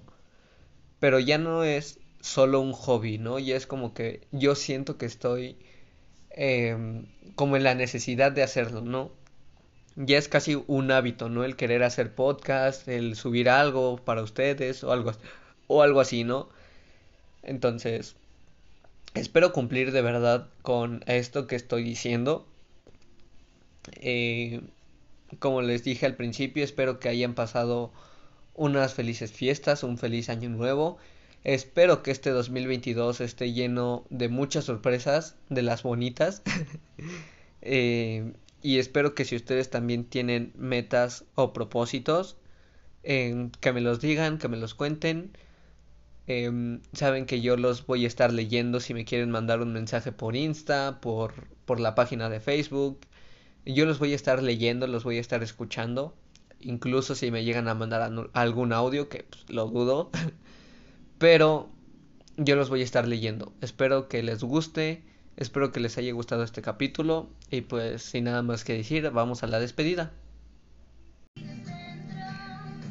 pero 1.00 1.20
ya 1.20 1.38
no 1.38 1.64
es 1.64 2.02
solo 2.20 2.60
un 2.60 2.74
hobby, 2.74 3.18
¿no? 3.18 3.40
Ya 3.40 3.56
es 3.56 3.66
como 3.66 3.94
que 3.94 4.28
yo 4.34 4.56
siento 4.56 4.98
que 4.98 5.06
estoy 5.06 5.56
eh, 6.32 7.06
como 7.36 7.56
en 7.56 7.64
la 7.64 7.74
necesidad 7.74 8.34
de 8.34 8.44
hacerlo, 8.44 8.82
¿no? 8.82 9.14
Ya 9.96 10.18
es 10.18 10.28
casi 10.28 10.62
un 10.68 10.92
hábito, 10.92 11.30
¿no? 11.30 11.46
El 11.46 11.56
querer 11.56 11.82
hacer 11.82 12.14
podcast, 12.14 12.90
el 12.90 13.16
subir 13.16 13.50
algo 13.50 13.96
para 14.04 14.22
ustedes 14.22 14.84
o 14.84 14.92
algo, 14.92 15.14
o 15.68 15.82
algo 15.82 16.02
así, 16.02 16.26
¿no? 16.26 16.50
Entonces, 17.42 18.18
espero 19.14 19.52
cumplir 19.54 19.92
de 19.92 20.02
verdad 20.02 20.50
con 20.62 21.04
esto 21.08 21.48
que 21.48 21.56
estoy 21.56 21.84
diciendo. 21.84 22.48
Eh, 23.96 24.62
como 25.40 25.62
les 25.62 25.84
dije 25.84 26.06
al 26.06 26.16
principio, 26.16 26.64
espero 26.64 27.00
que 27.00 27.10
hayan 27.10 27.36
pasado 27.36 27.92
unas 28.56 28.94
felices 28.94 29.32
fiestas, 29.32 29.84
un 29.84 29.98
feliz 29.98 30.30
año 30.30 30.50
nuevo. 30.50 30.98
Espero 31.44 32.04
que 32.04 32.12
este 32.12 32.32
2022 32.32 33.22
esté 33.22 33.54
lleno 33.54 34.06
de 34.10 34.28
muchas 34.28 34.66
sorpresas, 34.66 35.36
de 35.50 35.62
las 35.62 35.84
bonitas. 35.84 36.42
Eh, 37.62 38.32
y 38.62 38.80
espero 38.80 39.16
que 39.16 39.26
si 39.26 39.36
ustedes 39.36 39.70
también 39.70 40.06
tienen 40.06 40.54
metas 40.56 41.26
o 41.36 41.52
propósitos, 41.52 42.38
eh, 43.04 43.50
que 43.60 43.74
me 43.74 43.82
los 43.82 44.00
digan, 44.00 44.38
que 44.38 44.48
me 44.48 44.56
los 44.56 44.76
cuenten. 44.76 45.32
Em, 46.30 46.82
saben 46.94 47.26
que 47.26 47.42
yo 47.42 47.58
los 47.58 47.88
voy 47.88 48.04
a 48.06 48.08
estar 48.08 48.32
leyendo 48.32 48.80
si 48.80 48.94
me 48.94 49.04
quieren 49.04 49.32
mandar 49.32 49.62
un 49.62 49.74
mensaje 49.74 50.12
por 50.12 50.36
Insta, 50.36 51.02
por, 51.02 51.34
por 51.66 51.80
la 51.80 51.96
página 51.96 52.30
de 52.30 52.40
Facebook. 52.40 53.00
Yo 53.66 53.88
los 53.88 53.98
voy 53.98 54.14
a 54.14 54.16
estar 54.16 54.44
leyendo, 54.44 54.86
los 54.86 55.04
voy 55.04 55.18
a 55.18 55.22
estar 55.22 55.42
escuchando. 55.42 56.14
Incluso 56.60 57.16
si 57.16 57.32
me 57.32 57.44
llegan 57.44 57.68
a 57.68 57.74
mandar 57.74 58.12
algún 58.34 58.74
audio, 58.74 59.10
que 59.10 59.24
pues, 59.24 59.50
lo 59.50 59.70
dudo. 59.70 60.12
Pero 61.18 61.72
yo 62.38 62.56
los 62.56 62.70
voy 62.70 62.82
a 62.82 62.84
estar 62.84 63.08
leyendo. 63.08 63.52
Espero 63.62 64.08
que 64.08 64.22
les 64.22 64.44
guste. 64.44 65.04
Espero 65.36 65.72
que 65.72 65.80
les 65.80 65.98
haya 65.98 66.14
gustado 66.14 66.44
este 66.44 66.62
capítulo. 66.62 67.32
Y 67.50 67.62
pues 67.62 68.04
sin 68.04 68.26
nada 68.26 68.44
más 68.44 68.64
que 68.64 68.74
decir, 68.74 69.10
vamos 69.10 69.42
a 69.42 69.48
la 69.48 69.60
despedida. 69.60 70.14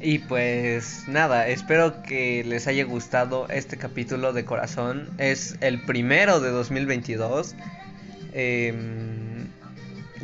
Y 0.00 0.20
pues 0.20 1.08
nada, 1.08 1.48
espero 1.48 2.02
que 2.02 2.44
les 2.44 2.68
haya 2.68 2.84
gustado 2.84 3.48
este 3.48 3.76
capítulo 3.76 4.32
de 4.32 4.44
corazón. 4.44 5.08
Es 5.18 5.56
el 5.61 5.82
primero 5.82 6.38
de 6.38 6.50
2022. 6.50 7.56
Em, 8.32 9.48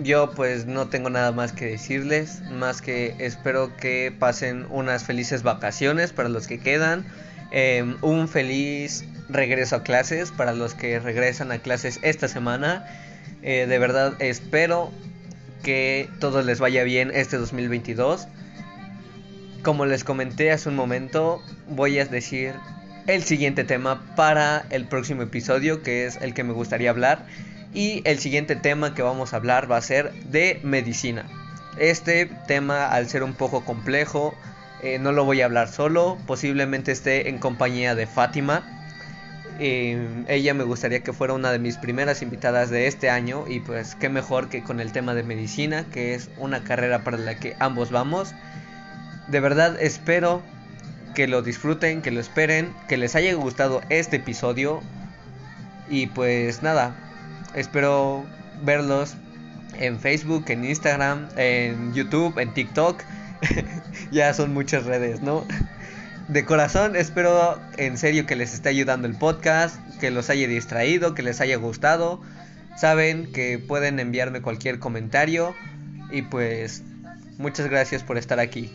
yo 0.02 0.30
pues 0.32 0.66
no 0.66 0.88
tengo 0.88 1.10
nada 1.10 1.32
más 1.32 1.52
que 1.52 1.66
decirles, 1.66 2.40
más 2.52 2.82
que 2.82 3.16
espero 3.18 3.76
que 3.76 4.14
pasen 4.16 4.66
unas 4.70 5.04
felices 5.04 5.42
vacaciones 5.42 6.12
para 6.12 6.28
los 6.28 6.46
que 6.46 6.60
quedan. 6.60 7.04
Em, 7.50 7.96
un 8.00 8.28
feliz 8.28 9.04
regreso 9.28 9.76
a 9.76 9.82
clases 9.82 10.30
para 10.30 10.52
los 10.52 10.74
que 10.74 11.00
regresan 11.00 11.50
a 11.50 11.58
clases 11.58 11.98
esta 12.02 12.28
semana. 12.28 12.86
Eh, 13.42 13.66
de 13.66 13.78
verdad 13.78 14.14
espero 14.20 14.92
que 15.64 16.08
todo 16.20 16.42
les 16.42 16.60
vaya 16.60 16.84
bien 16.84 17.10
este 17.12 17.38
2022. 17.38 18.28
Como 19.64 19.86
les 19.86 20.04
comenté 20.04 20.52
hace 20.52 20.68
un 20.68 20.76
momento, 20.76 21.42
voy 21.70 21.98
a 21.98 22.04
decir 22.04 22.52
el 23.06 23.22
siguiente 23.22 23.64
tema 23.64 24.04
para 24.14 24.66
el 24.68 24.84
próximo 24.84 25.22
episodio, 25.22 25.82
que 25.82 26.04
es 26.04 26.16
el 26.20 26.34
que 26.34 26.44
me 26.44 26.52
gustaría 26.52 26.90
hablar. 26.90 27.24
Y 27.72 28.02
el 28.04 28.18
siguiente 28.18 28.56
tema 28.56 28.94
que 28.94 29.00
vamos 29.00 29.32
a 29.32 29.36
hablar 29.36 29.72
va 29.72 29.78
a 29.78 29.80
ser 29.80 30.12
de 30.24 30.60
medicina. 30.62 31.24
Este 31.78 32.26
tema, 32.46 32.88
al 32.88 33.08
ser 33.08 33.22
un 33.22 33.32
poco 33.32 33.64
complejo, 33.64 34.34
eh, 34.82 34.98
no 34.98 35.12
lo 35.12 35.24
voy 35.24 35.40
a 35.40 35.46
hablar 35.46 35.68
solo, 35.68 36.18
posiblemente 36.26 36.92
esté 36.92 37.30
en 37.30 37.38
compañía 37.38 37.94
de 37.94 38.06
Fátima. 38.06 38.86
Eh, 39.60 40.24
ella 40.28 40.52
me 40.52 40.64
gustaría 40.64 41.00
que 41.00 41.14
fuera 41.14 41.32
una 41.32 41.52
de 41.52 41.58
mis 41.58 41.78
primeras 41.78 42.20
invitadas 42.20 42.68
de 42.68 42.86
este 42.86 43.08
año 43.08 43.46
y 43.48 43.60
pues 43.60 43.94
qué 43.94 44.10
mejor 44.10 44.50
que 44.50 44.62
con 44.62 44.78
el 44.80 44.92
tema 44.92 45.14
de 45.14 45.22
medicina, 45.22 45.86
que 45.90 46.12
es 46.12 46.28
una 46.36 46.64
carrera 46.64 47.02
para 47.02 47.16
la 47.16 47.36
que 47.36 47.56
ambos 47.60 47.90
vamos. 47.90 48.34
De 49.28 49.40
verdad 49.40 49.76
espero 49.80 50.42
que 51.14 51.26
lo 51.26 51.42
disfruten, 51.42 52.02
que 52.02 52.10
lo 52.10 52.20
esperen, 52.20 52.74
que 52.88 52.96
les 52.96 53.14
haya 53.14 53.32
gustado 53.34 53.80
este 53.88 54.16
episodio. 54.16 54.80
Y 55.88 56.06
pues 56.08 56.62
nada, 56.62 56.94
espero 57.54 58.24
verlos 58.62 59.14
en 59.78 59.98
Facebook, 59.98 60.44
en 60.48 60.64
Instagram, 60.64 61.28
en 61.36 61.94
YouTube, 61.94 62.38
en 62.38 62.52
TikTok. 62.52 63.02
ya 64.10 64.32
son 64.34 64.52
muchas 64.52 64.84
redes, 64.84 65.20
¿no? 65.20 65.44
de 66.28 66.44
corazón 66.44 66.96
espero 66.96 67.60
en 67.76 67.98
serio 67.98 68.24
que 68.26 68.36
les 68.36 68.54
esté 68.54 68.70
ayudando 68.70 69.06
el 69.06 69.14
podcast, 69.14 69.78
que 69.98 70.10
los 70.10 70.30
haya 70.30 70.48
distraído, 70.48 71.14
que 71.14 71.22
les 71.22 71.40
haya 71.40 71.56
gustado. 71.56 72.20
Saben 72.76 73.30
que 73.32 73.58
pueden 73.58 74.00
enviarme 74.00 74.40
cualquier 74.40 74.78
comentario 74.78 75.54
y 76.10 76.22
pues 76.22 76.82
muchas 77.38 77.68
gracias 77.68 78.02
por 78.02 78.18
estar 78.18 78.40
aquí. 78.40 78.72